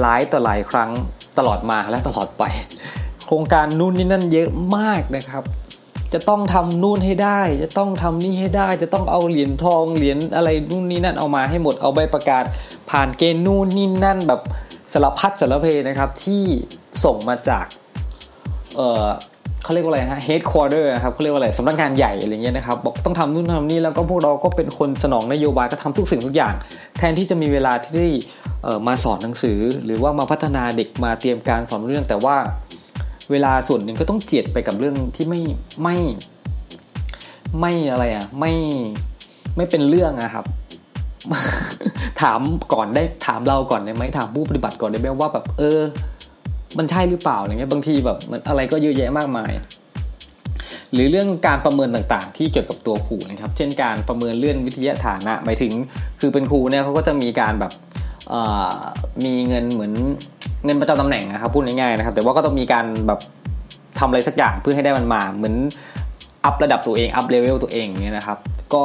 [0.00, 0.90] หลายต่อหลายครั้ง
[1.38, 2.44] ตลอดมาและตลอดไป
[3.26, 5.44] โครงการนู่นนี่นั่นเยอะมากนะครับ
[6.12, 12.44] จะต้องทำนู่นให้ได้ จะต้องทำนี่ให้ได้ จะต้องเอาเหรียญทองเหรียญอะไรนู่นนี่นั่นเอามาให้หมดเอาใบประกาศ
[12.90, 14.40] ผ่านเกณฑ์นู่นนี่นั่นแบบ
[14.92, 16.44] สารพัดสารเพนะครับที่
[17.04, 17.66] ส่งมาจาก
[19.62, 26.54] เขาเรียกว่าอะไรฮะ headquarter นะครับเขาเรียกว่าอะไรสำนักงานใหญ่อะไรเงี้ยนะครับบอกต้องทำนู่นทำนี่แล้วก็พวกเราก็เป็นคนสนองนโยบายก็ทำทุกสิ่งทุกอย่าง
[26.98, 28.08] แทนที่จะมีเวลาที่ได้
[28.86, 32.36] มาสอนหนังสือ หรือว่ามาพัฒนาเด็กมาเตรียมการสอนเรื่อง แต่ว่า
[33.30, 35.40] เวลาส่วนหนึ่งก็ต้องเจียดไปกับเรื่องที่ไม่
[35.82, 35.96] ไม่
[37.60, 38.52] ไม่อะไรอะไม่
[39.56, 40.44] ไม่เป็นเรื่องอะครับ
[42.20, 42.40] ถาม
[42.72, 45.80] ก่อนได้ถามเราก่อนได้ไหมถามผู้ปฏิบัติก่อนได้ไหมว่าแบบเออ
[46.78, 49.52] มันใช่หรือเปล่าอะไรเงี้ยบางทีแบบมันอะไรก็เยอะแยะมากมาย
[50.92, 55.72] หรือเรื่องการประเมินต่างๆ ที่เกี่ยวกับตัวครูนะครับ เช่นการประเมินเรื่องวิทยาฐานะหมายถึง
[56.20, 57.72] คือเป็นครูเนี่ยเขาก็จะมีการแบบ
[59.24, 59.92] มีเงินเหมือน
[60.64, 63.20] เงินประจำตำแหน่งนะครับพูดง่ายๆนะครับ แต่ว่าก็ต้องมีการแบบ
[63.98, 65.54] ทำอะไรสักอย่างเพื่อให้ได้มันมา เหมือน
[66.44, 68.38] up ระดับตัวเอง up level ตัวเองเนี่ยนะครับ
[68.74, 68.84] ก็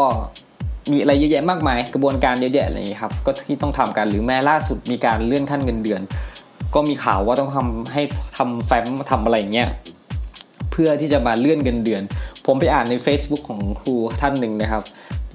[0.92, 6.02] มีอะไรเยอะแยะมากมาย กระบวนการเยอะแยะอะไรอย่างนี้ครับก็ที่ต้องทำกันหรือแม้ล่าสุดมีการเลื่อนขั้นเงินเดือน
[6.76, 8.02] ก็มีข่าวว่าต้องทำให้
[8.38, 9.70] ทำแฟ้มทำอะไรเงี้ย
[10.72, 12.02] เพื่อที่จะมาเลื่อนเงินเดือน
[12.46, 14.84] ผมไปอ่านใน Facebook ของครูท่านหนึ่งนะครับ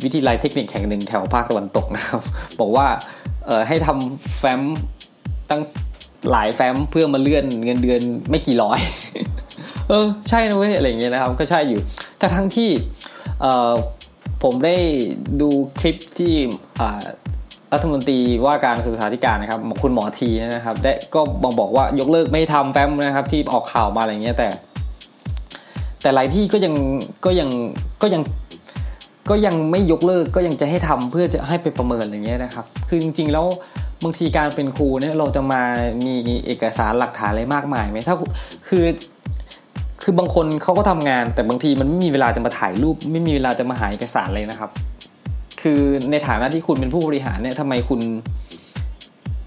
[0.03, 2.21] วิทยาลัยเทคนิคแห่งหนึ่งแถวภาคตะวันตกนะครับ
[2.61, 2.87] บอกว่า
[3.47, 4.61] เออให้ทำแฟ้ม
[5.51, 5.63] ตั้ง
[6.31, 8.79] หลายแฟ้มเพื่อมาเลื่อนเงินเดือนไม่กี่ร้อย
[9.89, 11.81] เออใช่นะเว้ยอะไรเงี้ยนะครับ ก็ใช่อยู่
[12.19, 12.71] แต่ทั้งที่
[14.43, 14.77] ผมได้
[15.41, 16.35] ดูคลิปที่
[17.73, 24.49] รัฐมนตรีว่าการศึกษาธิการนะครับคุณหมอทีนะครับ ได้ก็บอกบอกว่ายกเลิกไม่ทำแฟ้มนะครับ ที่ออกข่าวมาอะไรเงี้ยแต่
[26.03, 26.75] แต่หลายที่ก็ยัง
[27.25, 27.49] ก็ยัง
[28.03, 28.23] ก็ยัง
[29.31, 33.47] ก็ยังไม่ยกเลิกก็ยังจะให้ทำเพื่อจะให้ไปประเมินอะไรเงี้ยนะครับ คือจริงๆแล้ว
[34.05, 35.63] บางทีการเป็นครูเนี่ยเราจะมา
[36.07, 36.15] มี
[36.47, 38.17] เอกสารหลักฐานอะไรมากมายไหมถ้า
[38.69, 38.85] คือ
[40.03, 44.71] คือบางคนเขาก็ทำงาน แต่บางทีมันไม่มีเวลาจะมาถ่ายรูป ไม่มีเวลาจะมาหาเอกสารเลยนะครับ
[45.61, 48.01] คือในฐานะที่คุณเป็นผู้บริหารเนี่ยทำไมคุณ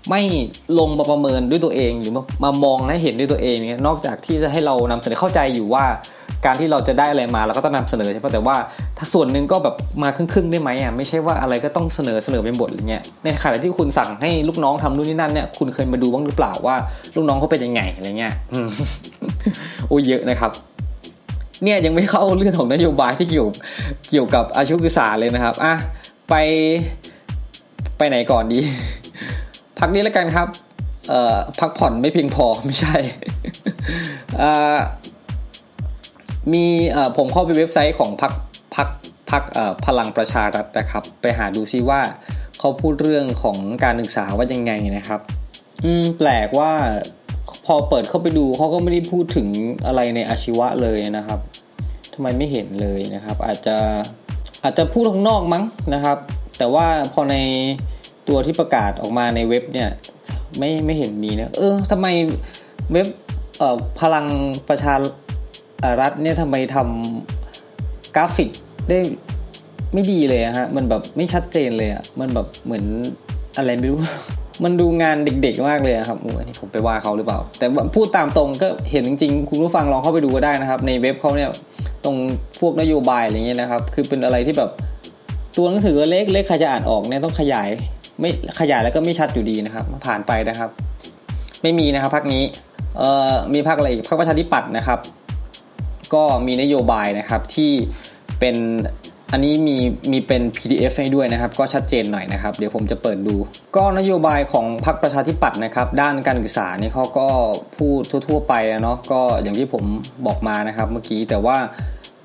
[0.09, 0.21] ไม่
[0.79, 5.85] ลงมาประเมินด้วยตัวเองหรือมามองให้เห็นด้วยตัวเองเนี่ยนอกจากที่จะให้เรานำเสนอเข้าใจอยู่ว่า
[6.45, 8.55] การที่เราจะได้อะไรมาเราก็ต้องนำเสนอใช่ไหมแต่ว่า
[8.97, 16.75] ถ้าส่วนหนึ่งก็แบบมาครึ่งๆได้ไหมอะไม่ใช่ว่าอะไรก็ต้องเสนอเสนอเป็นบทอะไรเงี้ยในขณะที่คุณสั่งให้ลูกน้องทำนู่นนี่นั่นเนี่ยคุณเคยมาดูบ้างหรือเปล่าว่า
[17.15, 18.33] ลูกน้องเขาเป็นยังไงอะไรเงี้ย
[19.87, 20.51] โอ้ยเยอะนะครับ
[21.63, 23.47] เนี่ยยังไม่เข้าเรื่องของนโยบายที่เกี่ยว
[24.09, 25.73] เกี่ยวกับอาชีวศึกษาเลยนะครับอะ
[26.29, 26.33] ไป
[27.97, 28.59] ไปไหนก่อนดี
[29.79, 30.47] พักนี้แล้วกันครับ
[31.09, 32.95] เอ่อพักผ่อนไม่เพียงพอไม่ใช่
[34.41, 34.79] อ่า
[36.53, 38.33] มีเอ่อผมเข้าไปเว็บไซต์ของพัก
[38.75, 38.89] พัก
[39.31, 42.01] พักเอ่อพลังประชารัฐนะครับ ไปหาดูซิว่า
[42.59, 45.21] เขาพูดเรื่องของการศึกษาว่ายังไงนะครับ
[45.85, 46.71] อืมแปลกว่า
[47.65, 49.47] พอเปิดเข้าไปดูเขาก็ไม่ได้พูดถึง
[49.85, 51.39] อะไรในอาชีวะเลยนะครับ
[52.13, 53.77] ทำไมไม่เห็นเลยนะครับ อาจจะ
[54.63, 56.17] อาจจะพูดข้างนอกมั้งนะครับ
[56.57, 57.35] แต่ว่าพอใน
[58.27, 59.89] ตัวที่ประกาศออกมาในเว็บเนี่ย
[60.57, 62.07] ไม่ไม่เห็นมีนะเออทำไม
[62.91, 63.07] เว็บ
[63.57, 64.25] เอ่อพลัง
[64.69, 64.93] ประชา
[66.01, 68.49] รัฐเนี่ยทำไมทำกราฟิก
[68.89, 68.99] ได้
[69.93, 72.85] ไม่ดีเลยฮะมันแบบไม่ชัดเจนเลยอะมันแบบเหมือน
[73.57, 73.99] อะไรไม่รู้
[74.63, 81.49] มันดูงานเด็กๆมากเลยครับอันนี้ผมไปว่าเขาหรือเปล่า แต่พูดตามตรงก็เห็นจริงๆ คุณผู้ฟังลองเข้าไปดูก็ได้นะครับ ในเว็บเขาเนี่ย
[82.05, 82.15] ตรง
[82.59, 84.69] พวกนโยบายอะไรเงี้ยนะครับ คือเป็นอะไรที่แบบ
[85.57, 87.67] ตัวหนังสือเล็กเล็กใครจะอ่านออกเนี่ยต้องขยาย
[88.19, 90.69] ไม่ขยายแล้วก็ไม่ชัดอยู่ดีนะครับ ผ่านไปนะครับ
[91.61, 92.43] ไม่มีนะครับพักนี้
[92.97, 94.99] เอ่อมีพักอะไรอีกพักประชาธิปัตย์นะครับ
[96.13, 97.71] ก็มีนโยบายนะครับที่
[98.39, 98.55] เป็น
[99.33, 99.77] อันนี้มี
[100.11, 103.35] มีเป็น PDF ให้ด้วยนะครับ ก็ชัดเจนหน่อยนะครับ เดี๋ยวผมจะเปิดดู
[103.75, 107.27] ก็นโยบายของพรรคประชาธิปัตย์นะครับ ด้านการศึกษาเนี่ยเขาก็
[107.77, 109.83] พูดทั่ว ๆ ไปเนาะก็อย่างที่ผม
[110.25, 111.57] บอกมานะครับ เมื่อกี้แต่ว่า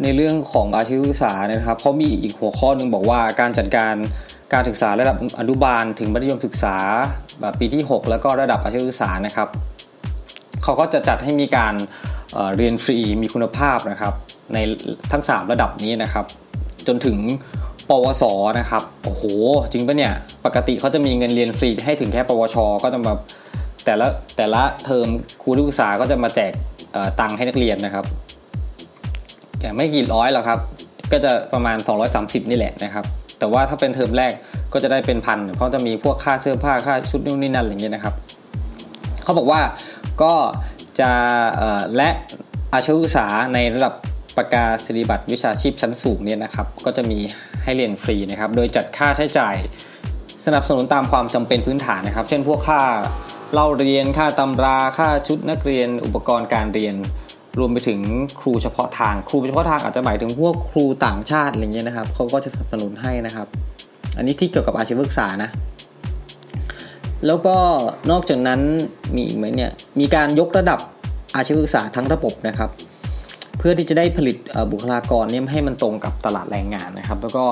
[0.03, 3.95] ในเรื่องของอาชีวศึกษานะครับเขามีอีกหัวข้อหนึ่งบอกว่าการจัดการ
[4.53, 6.77] การศึกษาระดับอนุบาลถึงมัธยมศึกษา
[7.41, 9.49] แบบปีที่ 6 แล้วก็ระดับอาชีวศึกษานะครับ
[10.63, 11.75] เขาก็จะจัดให้มีการ
[12.57, 14.15] เรียนฟรีมีคุณภาพนะครับ
[14.55, 14.59] ใน
[15.13, 16.27] ทั้ง 3 ระดับนี้นะครับ
[16.89, 17.19] จนถึง
[17.89, 18.25] ปวส
[18.59, 19.23] นะครับ โอ้โห
[19.73, 20.13] จริงปะเนี่ย
[20.45, 23.19] ปกติเขาจะมีเงินเรียนฟรีให้ถึงแค่ ปวช ก็จะแบบ
[23.85, 25.09] แต่ละแต่ละเทอม
[25.43, 26.53] ครูนักศึกษาก็จะมาแจก
[27.21, 28.05] ตังค์ให้นักเรียนนะครับ
[29.61, 30.61] แต่ไม่กี่ร้อยหรอกครับ
[31.13, 31.77] ก็จะประมาณ
[32.15, 33.05] 230 นี่แหละนะครับ
[33.39, 34.33] แต่ว่าถ้าเป็นเทอมแรก
[34.73, 38.15] ก็จะได้เป็นพัน เพราะจะมีพวกค่าเสื้อผ้าค่าชุดนู่นนี่นั่นอะไรเงี้ยนะครับ
[39.23, 39.61] เขาบอกว่า
[40.23, 40.33] ก็
[41.01, 41.11] จะ
[41.97, 42.09] และ
[42.73, 43.93] อาชีวศึกษาในระดับ
[44.37, 47.19] ประกาศนียบัตรวิชาชีพชั้นสูงเนี่ยนะครับ ก็จะมี
[47.63, 49.55] ให้เรียนฟรีนะครับ โดยจัดค่าใช้จ่าย
[50.47, 52.81] สนับสนุนตามความจำเป็นพื้นฐานนะครับ เช่นพวกค่า
[53.53, 56.95] เล่าเรียนค่าตำราค่าชุดนักเรียน อุปกรณ์การเรียน
[57.59, 58.01] รวมไปถึง
[58.41, 63.47] ครูเฉพาะทาง ครูเฉพาะทางอาจจะหมายถึงพวกครูต่างชาติอะไรเงี้ยนะครับเขาก็จะสนับสนุนให้นะครับ
[64.17, 65.51] อันนี้ที่เกี่ยวกับอาชีวศึกษานะ
[67.27, 67.57] แล้วก็
[68.11, 68.61] นอกจากนั้น
[69.15, 69.71] มีอีกไหมเนี่ย
[70.01, 70.79] มีการยกระดับ
[71.37, 72.71] อาชีวศึกษาทั้งระบบนะครับ
[73.59, 74.37] เพื่อที่จะได้ผลิต
[74.73, 77.45] บุคลากรเนี่ยให้มันตรงกับตลาดแรงงานนะครับ แล้วก็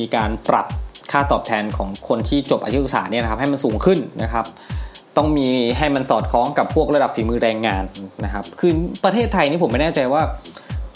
[0.00, 0.66] มีการปรับ
[1.12, 4.44] ค่าตอบแทนของคนที่จบอาชีวศึกษาเนี่ยนะครับให้มันสูงขึ้นนะครับ
[5.16, 5.46] ต้องมี
[5.78, 7.84] ให้มันสอดคล้องกับพวกระดับฝีมือแรงงาน
[8.24, 8.72] นะครับ คือ
[9.04, 10.22] ประเทศไทยนี่ผมไม่แน่ใจว่า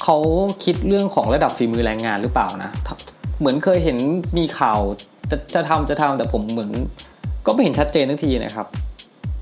[0.03, 0.17] เขา
[0.65, 2.71] คิดเรื่องของระดับฝีมือแรงงานหรือเปล่านะ
[3.39, 3.99] เหมือนเคยเห็น
[4.39, 4.79] มีข่าว
[5.31, 6.71] จะจะทำจะทำแต่ผมเหมือน
[7.47, 8.67] ก็ไม่เห็นชัดเจนทันทีนะครับ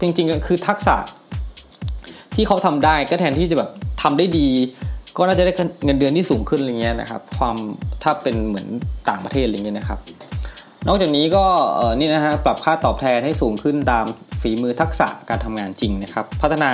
[0.01, 0.97] จริงๆคือทักษะ
[2.35, 3.71] ที่เขาทำได้ก็แทนที่จะแบบ
[4.03, 4.49] ทำได้ดี
[5.17, 5.53] ก็น่าจะได้
[5.85, 7.57] เงินเดือนที่สูงขึ้นอะไรเงี้ยนะครับ ความ
[8.03, 8.69] ถ้าเป็นเหมือน
[9.09, 9.99] ต่างประเทศอะไรเงี้ยนะครับ
[10.89, 11.45] นอกจากนี้ก็
[11.99, 14.05] นี่นะฮะปรับค่าตอบแทนให้สูงขึ้นตาม
[14.41, 16.73] ฝีมือทักษะการทำงานจริงนะครับ พัฒนา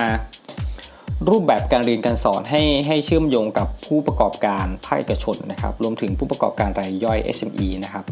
[1.31, 8.05] รูปแบบการเรียนการสอนให้ให้เชื่อมโยงกับผู้ประกอบการภาคเอกชนนะครับ รวมถึงผู้ประกอบการรายย่อย SME นะครับ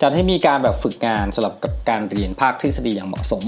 [0.00, 3.44] จัดให้มีการแบบฝึกงานสำหรับกับการเรียนภาคทฤษฎีอย่างเหมาะสม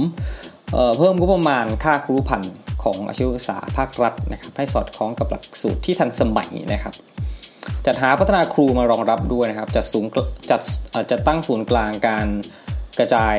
[0.96, 2.42] เพิ่มงบประมาณค่าครูพัน
[2.82, 6.94] ของอาชีวศึกษาภาครัฐนะครับให้สอดคล้องกับหลักสูตรที่ทันสมัยนะครับ
[7.86, 10.10] จัดหาพัฒนาครูมารองรับด้วยนะครับจัดศูนย์
[10.50, 10.60] จัด
[11.10, 12.26] จะตั้งศูนย์กลางการ
[12.98, 13.36] กระจาย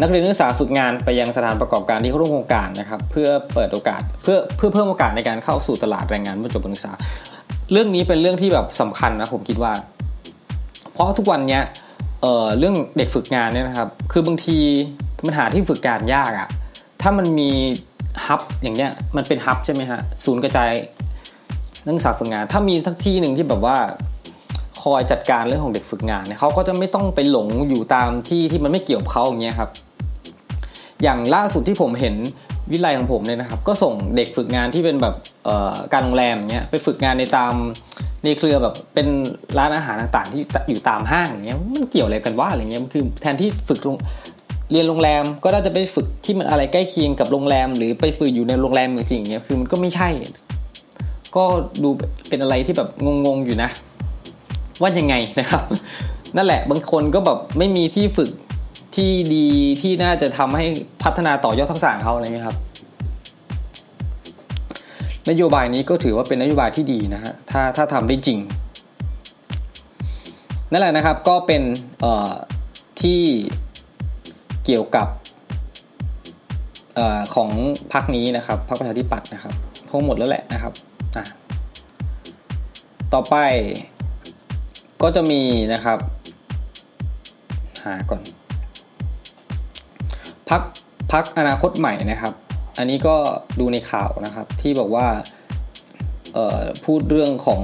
[0.00, 6.92] นักเรียนนักศึกษาฝึกงานไปยังสถานประกอบการที่เข้าร่วมโครงการนะครับ เพื่อเปิดโอกาสเพื่อเพื่อเพิ่มโอกาสในการเข้าสู่ตลาดแรงงานเมื่อจบการศึกษา
[7.72, 9.72] เรื่องนี้เป็นเรื่องที่แบบสำคัญนะผมคิดว่า
[10.92, 11.58] เพราะทุกวันเนี้
[12.22, 14.58] เเรื่องเด็กฝึกงานเนี่ยนะครับ คือบางที
[15.24, 16.48] มันหาที่ฝึกงานยากอะ่ะ
[17.02, 17.50] ถ้ามันมี
[18.26, 20.70] ฮับอย่างเงี้ยมันเป็นฮับใช่ไหมฮะศูนย์กระจาย
[21.84, 23.76] นักศึกษาฝึกงาน ถ้ามีทั้งที่หนึ่งที่แบบว่า
[24.82, 29.70] คอยจัดการเรื่องของเด็กฝึกงานเนี่ยเขาก็จะไม่ต้องไปหลงอยู่ตามที่ที่มันไม่เกี่ยวกับเขาอย่างเงี้ยครับ
[31.02, 32.14] อย่างล่าสุดที่ผมเห็น
[32.70, 35.14] วิไลของผมเนี่ยนะครับ ก็ส่งเด็กฝึกงานที่เป็นแบบ
[35.92, 37.54] การโรงแรมเงี้ยไปฝึกงานในตาม
[38.24, 39.08] ในเครือแบบเป็น
[39.58, 43.80] ร้านอาหารต่างๆ ที่อยู่ตามห้างอย่างเงี้ยมันเกี่ยวอะไรกันว่าอะไรเงี้ยคือแทนที่ฝึก
[44.72, 50.08] เรียนโรงแรมก็น่าจะไปฝึกที่มันอะไรใกล้เคียงกับโรงแรม หรือไปฝึกอยู่ในโรงแรมจริงๆเงี้ยคือมันก็ไม่ใช่
[51.36, 51.44] ก็
[51.82, 51.88] ดู
[52.28, 52.88] เป็นอะไรที่แบบ
[53.26, 53.70] งงๆอยู่นะ
[54.80, 55.62] ว่ายังไงนะครับ
[56.36, 58.30] นั่นแหละบางคนก็แบบไม่มีที่ฝึก
[58.96, 59.46] ที่ดี
[59.80, 60.64] ที่น่าจะทำให้
[61.02, 62.58] พัฒนาต่อยอดทักษะเขาอะไรเงี้ยครับ
[65.30, 68.38] นโยบายนี้ก็ถือว่าเป็นนโยบายที่ดีนะฮะถ้าถ้าทำได้จริง
[70.70, 71.62] นั่นแหละนะครับก็เป็น
[72.00, 72.32] เอ่อ
[73.02, 73.20] ที่
[74.64, 75.08] เกี่ยวกับ
[76.98, 77.00] อ
[77.34, 77.50] ของ
[77.92, 79.54] พรรคนี้นะครับพรรคประชาธิปัตย์นะครับ
[79.88, 80.72] พงหมดแล้วแหละนะครับ
[83.12, 83.36] ต่อไป
[85.02, 85.98] ก็จะมีนะครับ
[87.84, 88.20] หาก่อน
[90.48, 90.62] พัก
[91.12, 92.32] พักอนาคตใหม่นะครับ
[92.78, 93.16] อันนี้ก็
[93.60, 95.06] ดูในข่าวนะครับ ที่บอกว่า
[96.84, 97.62] พูดเรื่องของ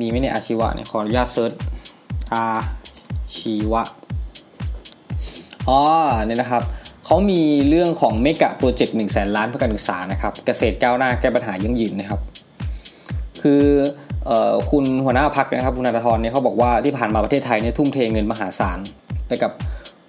[0.00, 1.52] มีไม่ในอาชีวะเนี่ยขออนุญาตเซิร์ช
[2.34, 2.46] อา
[3.38, 3.82] ชีวะ
[5.68, 5.80] อ๋อ
[6.26, 6.62] เนี่ยนะครับ
[7.06, 12.20] เขามีเรื่องของเมกะโปรเจกต์หนึ่งแสนล้านเพื่อการศึกษานะครับเกษตรก้าวหน้าแก้ปัญหายั่งยืนนะครับ
[13.42, 13.64] คือ
[14.70, 18.78] คุณหัวหน้าพักนะครับคุณนาธรเนี่ยเขาบอกว่าที่ผ่านมาประเทศไทยเนี่ยทุ่มเทเงินมหาศาล
[19.28, 19.52] ไปกับ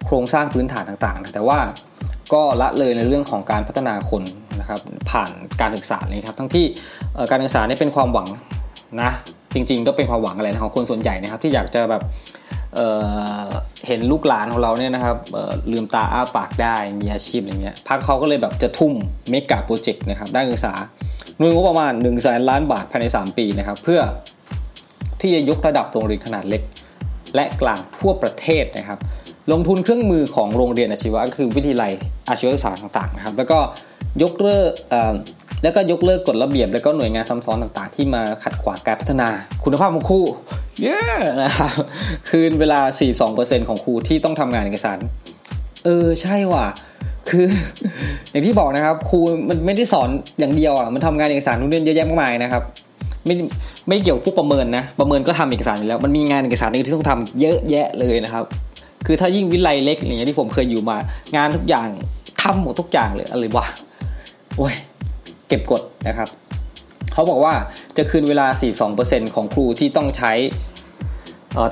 [0.06, 1.60] โครงสร้างพื้นฐานต่างๆ แต่ว่า
[2.34, 4.24] ก็ละเลยในเรื่องของการพัฒนาคน
[4.60, 6.66] นะครับผ่านการศึกษาเลยครับ ทั้งที่
[7.32, 8.28] การศึกษาเนี่ยเป็นความหวัง
[9.02, 9.12] นะ
[9.54, 12.02] จริง ๆ ก็เป็นความหวังอะไรนะของคนส่วนใหญ่นะครับที่อยากจะแบบ
[12.76, 15.18] เเห็นลูกหลานของเราเนี่ยนะครับ
[15.72, 18.94] ลืมตาอ้าปากได้มีอาชีพอย่างเงี้ยพักเขาก็เลยแบบจะทุ่ม
[19.30, 20.74] เมกะโปรเจกต์นะครับด้านการศึกษา
[21.38, 24.02] หน่วยงบประมาณ1นึ่งแสนล้านบาทภายใน 3 ปีนะครับ เพื่อ
[25.22, 26.64] ที่จะยกระดับโรงเรียนขนาดเล็ก
[27.36, 29.00] และกลางทั่วประเทศนะครับ
[29.52, 31.92] ลงทุนเครื่องมือของโรงเรียนอาชีวะก็คือวิทยาลัย
[32.30, 33.60] อาชีวศึกษาต่างๆนะครับ แล้วก็
[34.24, 34.72] ยกเลิก
[35.64, 39.30] แล้วก็ยกเลิกกฎระเบียบแล้วก็หน่วยงานซ้ำซ้อนต่างๆ ที่มาขัดขวางการพัฒนา
[39.64, 40.20] คุณภาพของครู
[40.82, 41.00] เย้
[41.44, 41.74] นะครับ
[42.30, 42.80] คืนเวลา
[43.24, 44.98] 42%ของครูที่ต้องทำงานเอกสาร
[45.86, 46.66] เออใช่ว่ะ
[47.30, 47.46] คือ
[48.32, 52.64] อย่างที่บอกนะครับครูมันไม่ได้สอนอย่างเดียวอะมันทำงานเอกสารนู่นนี่เยอะแยะมากมายนะครับ
[53.26, 53.36] ไม่
[53.88, 58.46] ไม่เกี่ยวกับผู้ประเมินนะประเมินก็ทำเอกสารอยู่แล้ว มันมีงานเอกสารนึงที่ต้องทำเยอะแยะเลยนะครับ
[59.06, 60.98] คือถ้ายิ่งวิไลเล็กอย่างเงี้ยที่ผมเคยอยู่มา
[61.36, 61.88] งานทุกอย่าง
[62.42, 63.66] ทำหมดทุกอย่างเลยอะไรวะ
[64.58, 64.76] โอ้ย
[65.48, 66.30] เก็บกดนะครับ
[67.14, 67.54] เขาบอกว่า
[67.98, 68.48] จะคืนเวลา
[68.90, 70.34] 42%ของครูที่ต้องใช้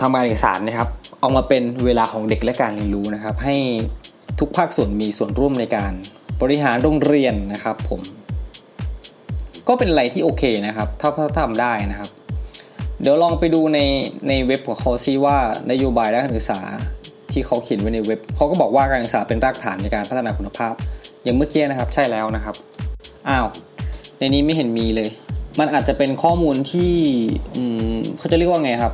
[0.02, 0.90] ทำงานเอกสารนะครับ
[1.22, 3.56] เอามาเป็นเวลาของเด็กและการเรียนรู้นะครับ ให้
[4.40, 5.92] ทุกภาคส่วนมีส่วนร่วมในการ
[6.42, 8.02] บริหารโรงเรียนนะครับ ผม
[9.68, 12.10] ก็เป็นอะไรที่โอเคนะครับ ถ้าถ้าทำได้นะครับ
[13.02, 13.80] เดี๋ยวลองไปดูใน
[14.28, 15.38] ในเว็บของเขาซิว่า
[15.72, 16.60] นโยบายด้านการศึกษา
[17.32, 20.74] ที่เขาเขียนไว้ในเว็บเขาก็บอกว่าการศึกษาเป็นรากฐานในการพัฒนาคุณภาพ
[21.24, 22.56] อย่างเมื่อกี้นะครับ ใช่แล้วนะครับ
[23.30, 23.48] อ้าว
[24.18, 25.10] ในนี้ไม่เห็นมีเลย
[25.60, 26.92] มันอาจจะเป็นข้อมูลที่
[28.18, 28.94] เขาจะเรียกว่าไงครับ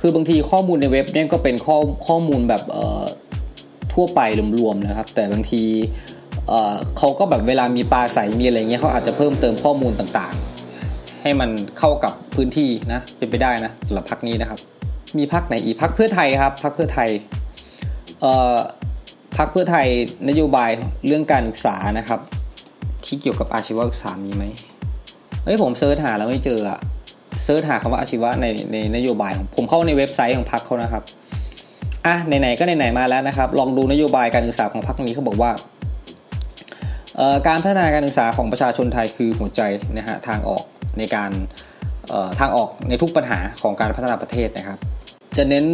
[0.00, 1.76] คือบางทีข้อมูลในเว็บเนี่ยก็เป็นข้อ
[2.08, 2.62] ข้อมูลแบบ
[3.92, 4.20] ทั่วไป
[4.58, 5.62] รวมๆนะครับ แต่บางที
[6.98, 14.58] เขาก็แบบเวลามีปลาใสมีอะไรเงี้ยเขาอาจจะเพิ่มเติมข้อมูลต่างๆ ให้มันเข้ากับพื้นที่นะเป็นไปได้นะสำหรับพรรคนี้นะครับ
[15.18, 17.10] มีพรรคไหนอีกพรรคเพื่อไทยครับพรรคเพื่อไทย
[19.38, 19.86] พรรคเพื่อไทย
[20.28, 20.70] นโยบาย
[21.06, 22.20] เรื่องการศึกษานะครับ
[23.06, 24.44] ที่เกี่ยวกับอาชีวศึกษามีไหม
[25.44, 26.78] เฮ้ยผม search หาแล้วไม่เจออะ
[27.44, 31.02] search หาคำว่าอาชีวะในในนโยบายของผมเข้าในเว็บไซต์ของพรรคเขานะครับ
[32.06, 35.50] อะไหนๆก็ไหนๆมาแล้วนะครับ ลองดูนโยบายการศึกษาของพรรคนี้เขาบอกว่า
[37.48, 39.60] การพัฒนาการศึกษาของประชาชนไทยคือหัวใจ
[39.98, 40.64] นะฮะทางออก
[40.98, 41.30] ในการ
[42.40, 44.78] ทางออกในทุกปัญหาของการพัฒนาประเทศนะครับ
[45.36, 45.66] จะเน้น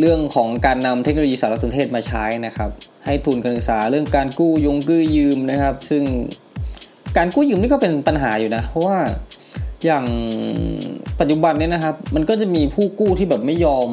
[0.00, 2.70] เรื่องของการนำเทคโนโลยีสารสนเทศมาใช้นะครับ
[3.06, 6.02] ให้ทุนการศึกษาเรื่องการกู้ยงกู้ยืมนะครับ ซึ่ง
[7.16, 8.98] การกู้ยืมนี่ก็เป็นปัญหาอยู่นะ เพราะว่า
[9.84, 10.04] อย่าง
[11.20, 13.88] ปัจจุบันเนี่ยนะครับ มันก็จะมีผู้กู้ที่แบบไม่ยอม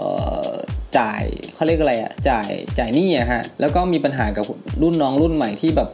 [0.00, 0.02] อ
[0.46, 0.50] อ
[0.98, 1.22] จ่าย
[1.54, 4.44] เขาเรียกอะไรอะจ่ายจ่ายหนี้อะฮะแล้วก็มีปัญหากับ
[4.82, 5.88] รุ่นน้องรุ่นใหม่ที่แบบ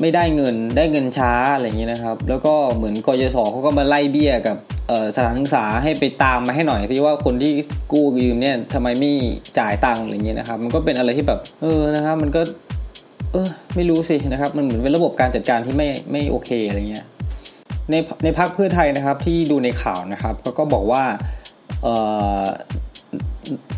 [0.00, 4.56] ไม่ได้เงินได้เงินช้าอะไรอย่างนี้ยนะครับ แล้วก็เหมือนกยศเขาก็มาไล่เบี้ยกับ
[5.16, 7.52] สถานศึกษาให้ไปตามมาให้หน่อยที่ว่าคนที่
[7.92, 9.12] กู้ยืมเนี่ยทำไมไม่
[9.58, 12.40] จ่ายตังค์อะไรอย่างนี้ยนะครับ มันก็เป็นอะไรที่แบบเออนะครับ มันก็
[13.32, 17.06] เออไม่รู้สินะครับ มันเหมือนเป็นระบบการจัดการที่ไม่ไม่โอเคอะไรเงี้ย
[17.90, 21.04] ในในพักเพื่อไทยนะครับที่ดูในข่าวนะครับเขาก็บอกว่า
[21.86, 21.88] อ
[22.40, 22.44] อ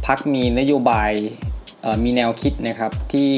[0.06, 1.12] พักมีนโยบาย
[2.04, 3.30] มีแนวคิดนะครับที่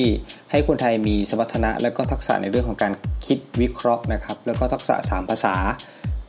[0.50, 2.92] ให้คนไทยมีสมรรถนะ และก็ทักษะในเรื่องของการ
[3.26, 5.56] คิดวิเคราะห์นะครับ แล้วก็ทักษะ 3 ภาษา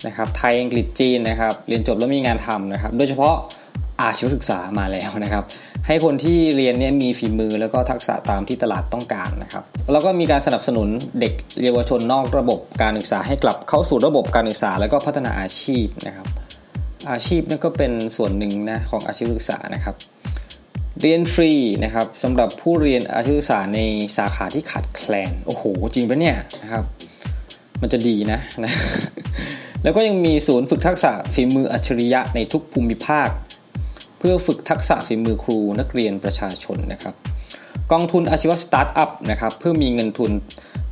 [0.08, 3.36] นะครับ ไทยอังกฤษจีนนะครับ เรียนจบแล้วมีงานทำนะครับ โดยเฉพาะ
[4.02, 5.44] อาชีวศึกษามาแล้วนะครับ
[5.88, 10.88] ให้คนที่เรียนเนี่ยมีฝีมือแล้วก็ทักษะตามที่ตลาดต้องการนะครับ แล้วก็มีการสนับสนุน
[11.20, 11.34] เด็ก
[11.64, 16.28] เยาวชนนอกระบบการศึกษาให้กลับเข้าสู่ระบบการศึกษา แล้วก็พัฒนาอาชีพนะครับ
[17.12, 19.96] อาชีพนั่นก็เป็นส่วนหนึ่งนะของอาชีวศึกษานะครับ
[21.02, 21.52] เรียนฟรี
[21.84, 23.80] นะครับสำหรับผู้เรียนอาชีวศึกษาใน
[24.18, 26.84] สาขาที่ขาดแคลนโอ้โหจริงปะเนี่ยนะครับ
[27.82, 28.72] มันจะดีนะนะ
[29.84, 33.30] แล้วก็ยังมีศูนย์ฝึกทักษะฝีมืออัจฉริยะในทุกภูมิภาค
[34.30, 37.14] พื่อฝึกทักษะฝีมือครูนักเรียนประชาชนนะครับ
[37.92, 40.32] กองทุนอาชีวะสตาร์ทอัพนะครับเพื่อมีเงินทุน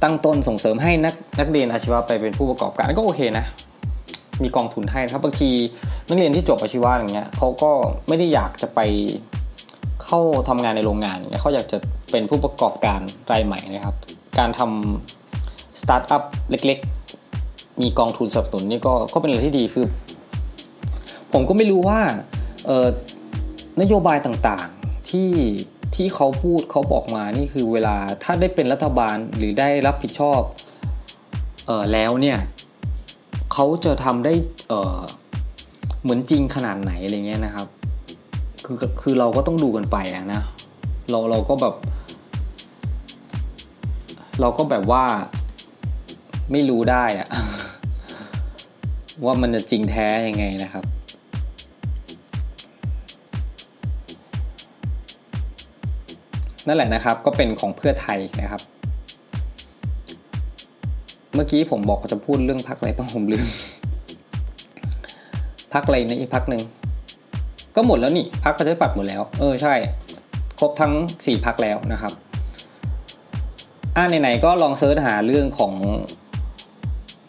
[0.03, 3.45] ตั้งต้นส่งเสริมให้นักนักเรียนอาชีวะไปเป็นผู้ประกอบการก็โอเคนะ
[4.43, 5.49] มีกองทุนให้นะครับบางที
[6.07, 7.71] นักเรียนที่จบอาชีวะอย่างเงี้ยเขาก็
[8.07, 8.79] ไม่ได้อยากจะไป
[10.05, 10.19] เข้า
[10.49, 11.77] ทำงานในโรงงานเนี่ยเขาอยากจะ
[12.11, 12.99] เป็นผู้ประกอบการ
[13.31, 13.95] รายใหม่นะครับ
[14.39, 19.86] การทำสตาร์ทอัพเล็กๆ มีกองทุนสนับสนุนนี่ก็ก็เป็นอะไรที่ดีคือ
[21.33, 21.99] ผมก็ไม่รู้ว่า
[22.65, 22.88] เออ
[23.82, 25.32] นโยบายต่างๆที่
[25.95, 30.41] ที่เขาพูดเขาบอกมานี่คือเวลาถ้าได้เป็นรัฐบาลหรือได้รับผิดชอบ
[31.65, 32.39] เออแล้วเนี่ย
[33.53, 34.34] เขาจะทำได้
[34.67, 34.99] เออ
[36.01, 37.67] เหมือนจริงขนาดไหนอะไรเงี้ยนะครับ
[38.65, 40.41] คือคือเราก็ต้องดูกันไปอะนะ
[41.09, 41.76] เราเราก็แบบ
[44.41, 45.03] เราก็แบบว่า
[46.51, 47.28] ไม่รู้ได้อะ
[49.26, 50.86] ว่ามันจะจริงแท้ยังไงนะครับ
[56.68, 58.61] นั่นแหละนะครับ ก็เป็นของเพื่อไทยนะครับ
[61.36, 63.45] เมื่อกี้ผมบอกจะพูดเรื่องพักอะไรบ้างผมลืม
[65.74, 66.61] พักอะไรในอีกพักหนึ่ง
[67.76, 69.74] ก็หมดแล้วนี่พักประชาธิปัตย์หมดแล้ว เออใช่
[70.59, 70.93] ครบทั้ง
[71.26, 72.13] สี่พักแล้วนะครับ
[73.95, 75.74] อ่าไหนๆก็ลองเซิร์ชหาเรื่องของ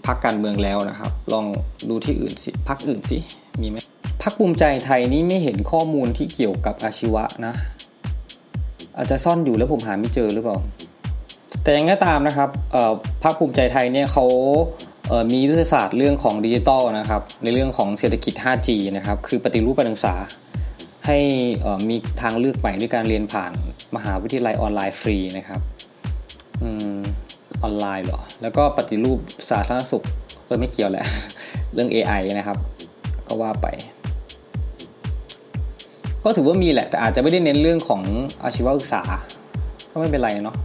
[0.06, 1.46] พักการเมืองแล้วนะครับ ลอง
[1.88, 3.18] ดูที่อื่นสิพักอื่นสิ
[3.60, 3.76] มีไหม
[4.22, 7.54] พักภูมิใจไทยนี่ไม่เห็นข้อมูลที่เกี่ยวกับอาชีวะนะ
[8.96, 10.56] อาจจะซ่อนอยู่แล้วผมหาไม่เจอหรือเปล่า
[11.62, 12.48] แต่ยังไงตามนะครับ
[13.22, 14.26] พรรคภูมิใจไทยเนี่ยเขา
[15.32, 20.14] มียุทธศาสตร์เรื่องของดิจิตอลนะครับ ในเรื่องของเศรษฐกิจ 5G นะครับ คือปฏิรูปการศึกษา
[21.06, 21.18] ให้
[21.88, 23.52] มีทางเลือกใหม่ด้วยการเรียนผ่าน
[23.96, 25.60] มหาวิทยาลัยออนไลน์ฟรีนะครับ
[26.62, 26.98] อืม
[27.62, 29.18] ออนไลน์เหรอ แล้วก็ปฏิรูป
[29.50, 30.04] สาธารณสุข
[30.48, 31.04] ก็ไม่เกี่ยวแหละ
[31.74, 32.58] เรื่อง AI นะครับ
[33.28, 33.66] ก็ว่าไป
[36.28, 38.02] ก็ถือว่ามีแหละแต่อาจจะไม่ได้เน้นเรื่องของ
[38.42, 39.02] อาชีวศึกษา
[39.90, 40.56] ก็ไม่เป็นไรเนาะ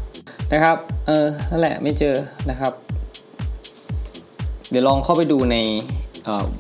[0.52, 2.16] นะครับ เออนั่นแหละไม่เจอ
[2.50, 2.74] นะครับ
[4.70, 5.58] เดี๋ยวลองเข้าไปดูใน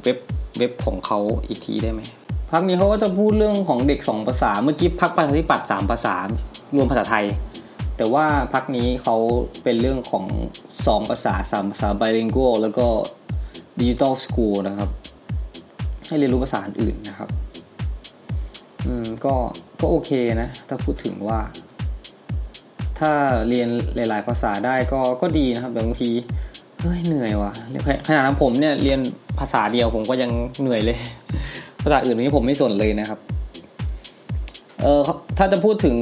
[0.03, 0.17] เว็บ
[0.57, 2.01] เว็บของเขาอีกทีได้ไหม
[2.51, 6.15] พักนี้เขาก็จะพูดเรื่องของเด็กสองภาษา เมื่อกี้พักประชาธิปัตย์สามภาษา
[6.75, 7.25] รวมภาษาไทย
[7.97, 9.15] แต่ว่าพักนี้เขา
[9.63, 10.25] เป็นเรื่องของ
[10.87, 12.85] สองภาษาสามภาษา bilingual แล้วก็
[13.79, 14.89] ดิจิตอลสคูลนะครับ
[16.07, 17.29] ให้เรียนรู้ภาษาอื่นนะครับ
[18.87, 19.33] อืมก็
[19.81, 20.11] ก็โอเค
[20.41, 21.39] นะ ถ้าพูดถึงว่า
[22.99, 23.11] ถ้า
[23.49, 26.11] เรียนหลาย ๆ ภาษาได้ก็ก็ดีนะครับแต่บางที
[26.79, 27.51] เฮ้ยเหนื่อยว่ะ
[28.07, 28.99] ขนาดผมเนี่ยเรียน
[29.39, 30.97] ภาษาเดียวผมก็ยังเหนื่อยเลย
[31.83, 33.19] ภาษาอื่นนี้ผมไม่สนเลยนะครับ
[34.81, 35.01] เออ
[35.37, 35.95] ถ้าจะพูดถึง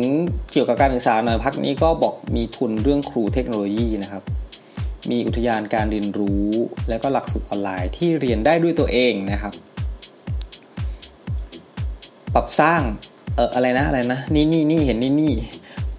[0.52, 4.24] เกี่ยวกับการศึกษาหน่อยพักนี้ก็บอกมีทุนเรื่องครูเทคโนโลยีนะครับ
[5.10, 6.48] มีอุทยานการเรียนรู้
[6.90, 9.54] แล้วก็หลักสูตรออนไลน์ที่เรียนได้ด้วยตัวเองนะครับ
[12.34, 12.82] ปรับสร้าง
[13.36, 15.34] เอออะไรนะอะไรนะนี่นี่นี่เห็นนี่นี่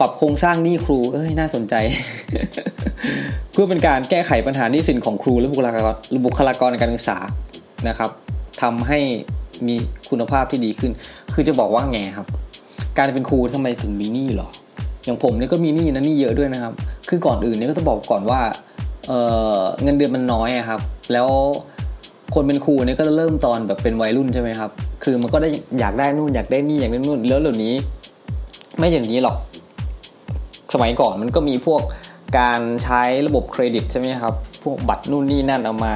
[0.01, 1.75] ปรับโครงสร้างนี่ครูเอ้ยน่าสนใจ
[3.53, 5.95] เพื่อเป็นการแก้ไขปัญหานี้สินของครูและบุคลากร
[6.27, 7.19] บุคลากรในการศึกษา
[7.89, 8.11] นะครับ
[8.63, 8.99] ทำให้
[9.67, 9.75] มี
[10.11, 10.93] คุณภาพที่ดีขึ้น
[11.35, 12.27] คือจะบอกว่าไงครับ
[12.97, 14.49] การเป็นครูทำไมถึงมีหนี้หรอ
[15.05, 16.73] อย่างผมเนี่ยก็มีหนี้นะหนี้เยอะด้วยนะครับ
[17.09, 18.41] คือก่อนอื่นเนี่ยก็ต้องบอกก่อนว่า
[19.09, 19.13] เอ
[19.57, 20.81] อเงินเดือนมันน้อยครับ
[21.13, 21.29] แล้ว
[22.35, 24.71] คนเป็นครูเนี่ยก็จะเริ่มตอนแบบเป็นวัยรุ่นใช่ไหมครับ
[25.05, 25.49] คือมันก็ได้
[25.81, 27.75] อยากได้นู่นอยากได้นี่อยากได้นู่นแล้วเหล่านี้
[28.79, 29.37] ไม่อย่างนี้หรอก
[30.75, 31.83] สมัยก่อนมันก็มีพวก
[32.39, 35.95] การใช้ระบบเครดิตใช่ไหมครับ พวกบัตรนู่นนี่นั่นเอามา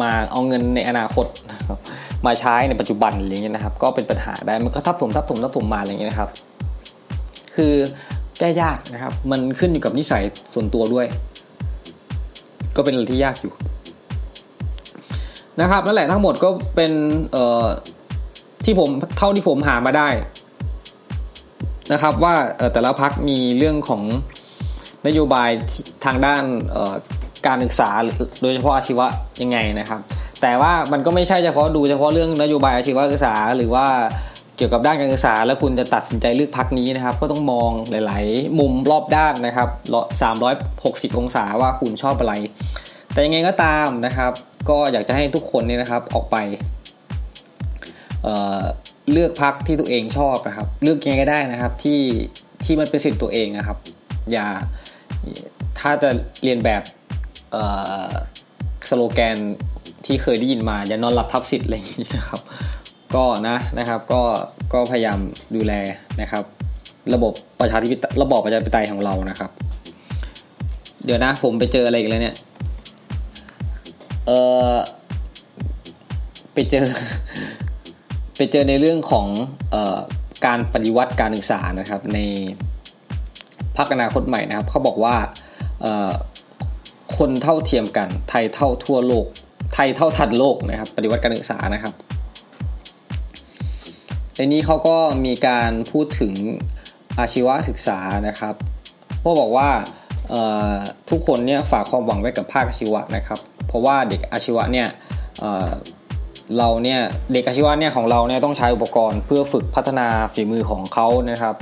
[0.00, 1.78] มาเอาเงินในอนาคตนะครับ
[2.26, 6.30] มาใช้ในปัจจุบันอะไรเงี้ยนะครับ ก็เป็นปัญหาได้มันก็ทับถมทับถมทับถมมาอะไรเงี้ยนะครับ
[7.54, 7.74] คือ
[8.38, 10.22] แก้ยากนะครับ มันขึ้นอยู่กับนิสัย
[10.54, 11.06] ส่วนตัวด้วย
[12.76, 13.52] ก็เป็นอะไรที่ยากอยู่
[15.60, 16.92] นะครับนั่นแหละทั้งหมดก็เป็น
[17.32, 17.66] เอ่อ
[18.64, 20.08] ที่ผมเท่าที่ผมหามาได้
[21.92, 22.34] นะครับว่า
[22.72, 24.02] แต่ละพักมีเรื่องของ
[25.06, 25.50] นโยบาย
[26.04, 26.42] ทางด้าน
[27.46, 27.90] การศึกษา
[28.42, 29.06] โดยเฉพาะอาชีวะ
[29.42, 30.00] ยังไงนะครับ
[30.42, 33.86] แต่ว่ามันก็ไม่ใช่เฉพาะดูเฉพาะเรื่องนโยบายอาชีวศึกษา หรือว่า
[34.56, 39.68] เกี่ยวกับด้านการศึกษา แล้วคุณจะตัดสินใจเลือกพักนี้นะครับ ก็ต้องมองหลาย ๆ มุมรอบด้านนะครับ
[41.14, 42.34] 360 องศาว่าคุณชอบอะไร
[43.12, 44.32] แต่ยังไงก็ตามนะครับ
[44.68, 46.36] ก็อยากจะให้ทุกคนเนี่ยนะครับออกไป
[48.22, 52.00] เเลือกพักที่ตัวเองชอบนะครับ เลือกยังไงก็ได้นะครับที่
[52.64, 53.78] ที่มันเป็นสิทธิ์ตัวเองนะครับ
[54.32, 54.46] อย่า
[55.78, 56.10] ถ้าจะ
[56.42, 56.82] เรียนแบบ
[58.88, 59.36] สโลแกน
[60.06, 62.40] ที่เคยได้ยินมา อย่านอนหลับทับสิทธิ์อะไรอย่างนี้นะครับ
[63.14, 64.22] ก็นะนะครับก็
[64.72, 65.18] ก็พยายาม
[65.56, 65.72] ดูแล
[66.20, 66.44] นะครับ
[67.14, 69.50] ระบบประชาธิปไตยระบอบประชาธิปไตยของเรานะครับ
[71.04, 72.36] เดี๋ยวนะผมไปเจออะไรอีกแล้วเนี่ย
[74.26, 74.30] เอ
[74.70, 74.72] อ
[76.54, 76.86] ไปเจอ
[78.36, 79.26] ไปเจอในเรื่องของ
[79.74, 79.98] ออ
[80.46, 82.18] การปฏิวัติการศึกษานะครับ ใน
[83.76, 85.16] พรรคอนาคตใหม่นะครับเขาบอกว่า
[87.16, 89.26] คนเท่าเทียมกัน ไทยเท่าทั่วโลก
[89.74, 91.94] ไทยเท่าทันโลกนะครับ ปฏิวัติการศึกษานะครับ
[94.36, 94.96] ในนี้เขาก็
[95.26, 96.34] มีการพูดถึง
[97.18, 97.98] อาชีวศึกษา
[98.28, 98.54] นะครับ
[99.22, 99.68] พวกบอกว่า
[101.10, 104.88] ทุกคนเนี่ยฝากความหวังไว้กับภาคอาชีวะนะครับ เพราะว่าเด็กอาชีวะเนี่ย
[106.58, 107.00] เราเนี่ย
[107.32, 111.54] เด็กอาชีวะเนี่ยของเราเนี่ยต้องใช้อุปกรณ์เพื่อฝึกพัฒนาฝีมือของเขานะครับ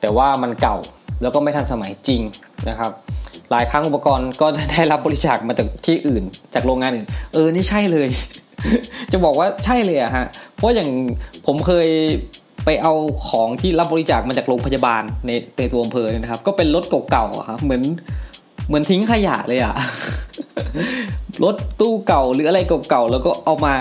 [0.00, 0.76] แต่ว่ามันเก่า
[1.22, 2.22] แล้วก็ไม่ทันสมัยจริง
[2.68, 2.90] นะครับ
[3.50, 6.22] หลายครั้งอุปกรณ์ก็ได้รับบริจาคมาจากที่อื่น
[6.54, 8.08] จากโรงงานอื่น เออนี่ใช่เลย
[9.12, 10.88] จะบอกว่าใช่เลยอะฮะเพราะอย่าง
[11.46, 11.88] ผมเคย
[12.64, 12.92] ไปเอา
[13.28, 17.82] ของที่รับบริจาคมาจากโรงพยาบาลในในตัวอำเภอเนี่ยนะครับ ก็เป็นรถเก่าๆครับเหมือน
[18.66, 19.74] เหมือนทิ้งขยะเลยอะ
[21.44, 23.74] รถตู้เก่าหรืออะไรเก่าๆแล้วก็เอามา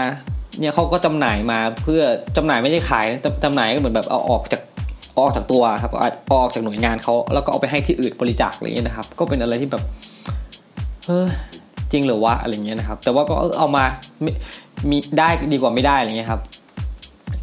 [0.59, 2.01] เนี่ยเขาก็จำหน่ายมาเพื่อ
[2.37, 3.05] จำหน่ายไม่ใช่ขาย
[3.43, 4.61] จำหน่ายก็เหมือนแบบเอาออกจาก
[5.19, 5.91] ออกจากตัวครับ
[6.33, 9.83] ออกจากหน่วยงานเขาแล้วก็เอาไปให้ที่อื่นบริจาคอะไรเงี้ยนะครับ ก็เป็นอะไรที่แบบ
[11.05, 11.27] เออ
[11.91, 13.83] จริงหรือวะอะไรเงี้ยนะครับ แต่ว่าก็เอามา
[14.89, 16.41] มีได้ดีกว่าไม่ได้อะไรเงี้ยครับ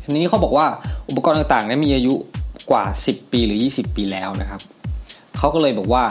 [0.03, 0.67] ทีนี้เขาบอกว่า
[1.09, 2.15] อุปกรณ์ต่างๆเนี่ยมีอายุ
[2.71, 4.61] กว่า 10 ปีหรือ 20 ปีแล้วนะครับ
[5.39, 6.05] เขาก็เลยบอกว่า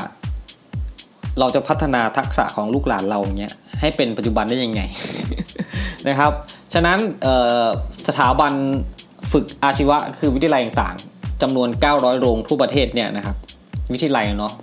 [1.39, 4.81] เราจะพัฒนาทักษะของลูกหลานเราเนี้ยให้เป็นปัจจุบันได้ยังไง
[6.07, 6.31] นะครับ
[6.73, 6.97] ฉะนั้น
[8.07, 8.53] สถาบัน
[9.31, 13.35] ฝึกอาชีวะคือวิทยาลัยต่างๆจำนวน 900 โรงทั่วประเทศเนี่ยนะครับ
[13.93, 14.53] วิทยาลัยเนาะ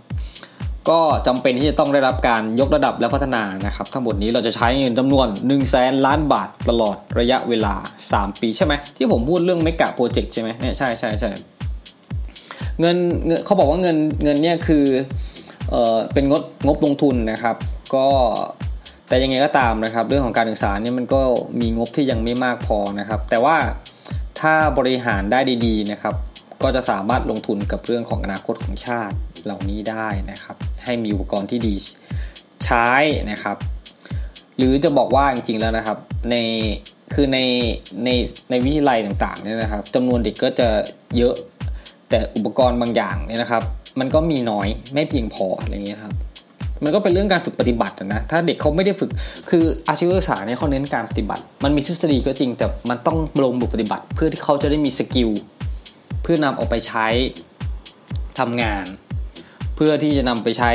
[0.90, 7.74] ก็จำเป็นที่จะต้องได้รับการยกระดับและพัฒนานะครับ ทั้งหมดนี้เราจะใช้เงินจำนวน1นึ่งแสนล้านบาทตลอดระยะเวลา
[8.08, 11.30] 3 ปีใช่ไหมที่ผมพูดเรื่องเมกะโปรเจกต์ใช่ไหมเนี่ยใช่ใช่ใช่
[12.80, 12.96] เงิน
[13.26, 14.84] เงินเขาบอกว่าเงินเงินเนี่ยคือ
[15.70, 17.56] เออเป็นงบงบลงทุนนะครับ
[17.94, 18.06] ก็
[19.08, 21.20] แต่ยังไงก็ตามนะครับ เรื่องของการศึกษาเนี่ยมันก็
[21.60, 23.56] มีงบที่ยังไม่มากพอนะครับ แต่ว่า
[24.40, 26.14] ถ้าบริหารได้ดีๆนะครับ
[26.62, 31.74] ก็จะสามารถลงทุนกับเรื่องของอนาคตของชาติเหล่านี้ได้นะครับ ให้มีอุปกรณ์ที่ดี
[32.64, 32.90] ใช้
[33.30, 33.56] นะครับ
[34.56, 35.98] หรือจะบอกว่าจริงๆแล้วนะครับ
[36.30, 36.36] ใน
[37.14, 37.38] คือใน
[38.04, 38.08] ใน
[38.50, 40.68] ในวิทยาลัยต่างๆเนี่ยนะครับจำนวนเด็กก็จะ
[41.16, 41.34] เยอะ
[42.12, 43.62] แต่อุปกรณ์บางอย่างเนี่ยนะครับ
[44.00, 46.14] มันก็มีน้อยไม่เพียงพออะไรเงี้ยครับ
[46.84, 49.10] มันก็เป็นเรื่องการฝึกปฏิบัตินะถ้าเด็กเขาไม่ได้ฝึก
[49.50, 55.30] คืออาชีวศึกษาเนี่ยเขาเน้นการปฏิบัติ มันมีทฤษฎีก็จริง แต่มันต้องลงบุปฏิบัติ เพื่อที่เขาจะได้มีสกิล
[56.22, 57.06] เพื่อนำออกไปใช้
[58.38, 58.86] ทำงาน
[59.76, 60.70] เพื่อที่จะนำไปใช้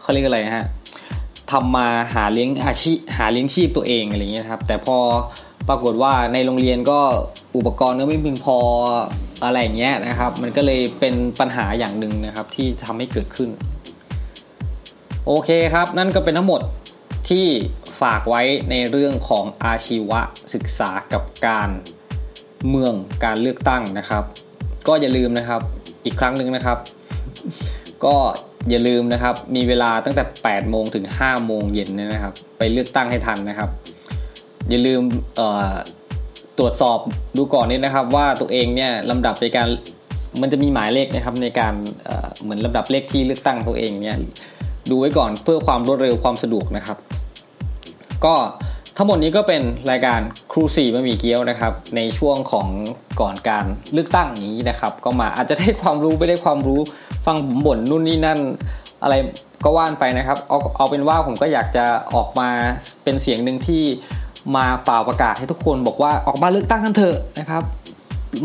[0.00, 0.66] เขาเรียกอะไรฮะ
[1.52, 4.96] ทำมาหาเลี้ยงอาชีพหาเลี้ยงชีพตัวเองอะไรเงี้ยครับ แต่พอ
[5.68, 7.00] ปรากฏว่าในโรงเรียนก็
[7.56, 8.56] อุปกรณ์ก็ไม่เพียงพอ
[9.44, 13.50] อะไรเงี้ยนะครับ มันก็เลยเป็นปัญหาอย่างหนึ่งนะครับที่ทำให้เกิดขึ้น
[15.26, 16.60] โอเคครับ นั่นก็เป็นทั้งหมด
[17.28, 17.46] ที่
[18.00, 20.12] ฝากไว้ในเรื่องของอาชีว
[20.54, 21.70] ศึกษากับการ
[22.68, 22.94] เมือง
[23.24, 24.24] การเลือกตั้งนะครับ
[24.88, 25.60] ก็อย่าลืมนะครับ
[26.04, 26.78] อีกครั้งหนึ่งนะครับ
[28.04, 28.16] ก็
[28.70, 33.70] อย่าลืมนะครับ มีเวลาตั้งแต่ 8 โมงถึง 5 โมงเย็นนะครับ ไปเลือกตั้งให้ทันนะครับ
[34.70, 35.02] อย่าลืม
[36.58, 36.98] ตรวจสอบ
[37.36, 39.68] ดูก่อนนิดนะครับ ว่าตัวเองเนี่ยลำดับในการ
[40.40, 41.74] มันจะมีหมายเลขนะครับในการ
[42.42, 44.16] เหมือนลำดับเลขที่เลือกตั้งตัวเองเนี่ย
[44.90, 46.98] ดูไว้ก่อนเพื่อความรวดเร็วความสะดวกนะครับ
[48.24, 48.34] ก็
[48.96, 50.20] ทั้งหมดนี้ก็เป็นรายการ
[50.52, 52.68] ครูสี่บะหมี่เกี๊ยวนะครับ ในช่วงของ
[53.20, 56.80] ก่อนการเลือกตั้งนี้นะครับ ก็มาอาจจะได้ความรู้ไม่ได้ความรู้
[57.26, 58.38] ฟังผมบ่นนู่นนี่นั่น
[59.02, 59.14] อะไร
[59.64, 61.84] ก็ว่านไปนะครับเอาเอาเป็นว่าผมก็อยากจะ
[62.14, 62.48] ออกมา
[63.04, 63.82] เป็นเสียงหนึ่งที่
[64.56, 67.62] มาเป่าประกาศให้ทุกคนบอกว่าออกมาเลือกตั้งกันเถอะนะครับ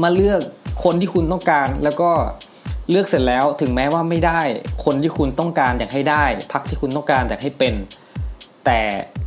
[0.04, 0.42] มาเลือก
[0.84, 2.10] คนที่คุณต้องการแล้วก็
[2.90, 4.42] เลือกเสร็จแล้วถึงแม้ว่าไม่ได้
[4.86, 6.24] คนที่คุณต้องการอยากให้ได้
[6.54, 7.74] พักที่คุณต้องการอยากให้เป็น
[8.66, 8.80] แต่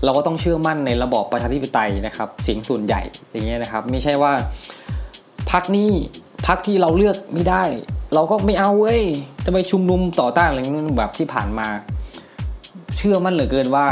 [0.04, 3.00] เราก็ต้องเชื่อมั่นในระบอบประชาธิปไตยนะครับเสียงส่วนใหญ่
[3.32, 4.32] อย่างเงี้ยนะครับ ไม่ใช่ว่า
[5.50, 5.90] พักนี้
[6.46, 7.64] พักที่เราเลือกไม่ได้
[8.14, 9.02] เราก็ไม่เอาเว้ย
[9.44, 11.68] จะไปชุมนุมต่อต้านอะไรนั่นแบบที่ผ่านมา
[12.96, 13.86] เชื่อมั่นเหลือเกินว่า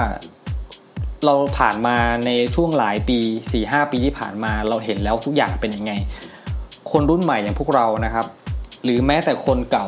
[1.25, 1.97] เราผ่านมา
[2.27, 3.19] ในช่วงหลายปี
[3.53, 5.93] สี่ห้าปีที่ผ่านมาเราเห็นแล้วทุกอย่างเป็นยังไง
[6.91, 8.27] คนรุ่นใหม่อย่างพวกเรานะครับ
[8.85, 9.87] หรือแม้แต่คนเก่า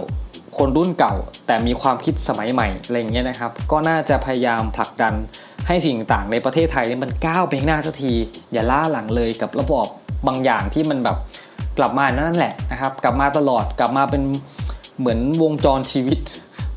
[0.59, 1.15] คนรุ่นเก่า
[1.47, 5.15] แต่มีความคิดสมัยใหม่อะไรอย่างเงี้ยนะครับ ก็น่าจะพยายามผลักดัน
[5.67, 8.13] ให้สิ่งต่างในประเทศไทยมันก้าวไปข้างหน้าสักที
[8.53, 9.87] อย่าล่าหลังเลยกับระบอบ
[10.27, 11.17] บางอย่างที่มันแบบ
[11.79, 14.23] กลับมานั่นแหละนะครับ กลับมาตลอดกลับมาเป็น
[14.99, 16.19] เหมือนวงจรชีวิต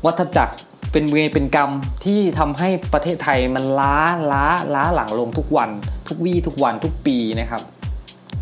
[0.04, 0.54] วัฏจักร
[0.94, 1.70] เป็นเวรเป็นกรรม
[2.04, 3.96] ที่ทำให้ประเทศไทยมันล้า
[4.32, 5.70] ล้าล้าหลังลงทุกวัน
[6.08, 7.62] ทุกวี่ทุกวันทุกปีนะครับ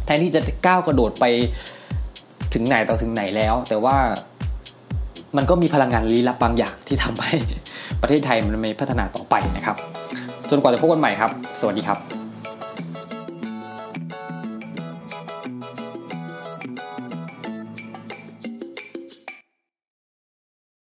[0.05, 1.25] แทนที่จะก้าวกระโดดไป
[2.55, 3.97] ถึงไหนต่อถึงไหนแล้ว แต่ว่า
[5.37, 7.33] มันก็มีพลังงานลี้ลับบางอย่างที่ทำให้
[8.03, 9.77] ประเทศไทยมันไม่พัฒนาต่อไปนะครับ
[10.51, 11.31] จนกว่าจะพบกันใหม่ครับ
[11.61, 12.22] สวัสดีครับ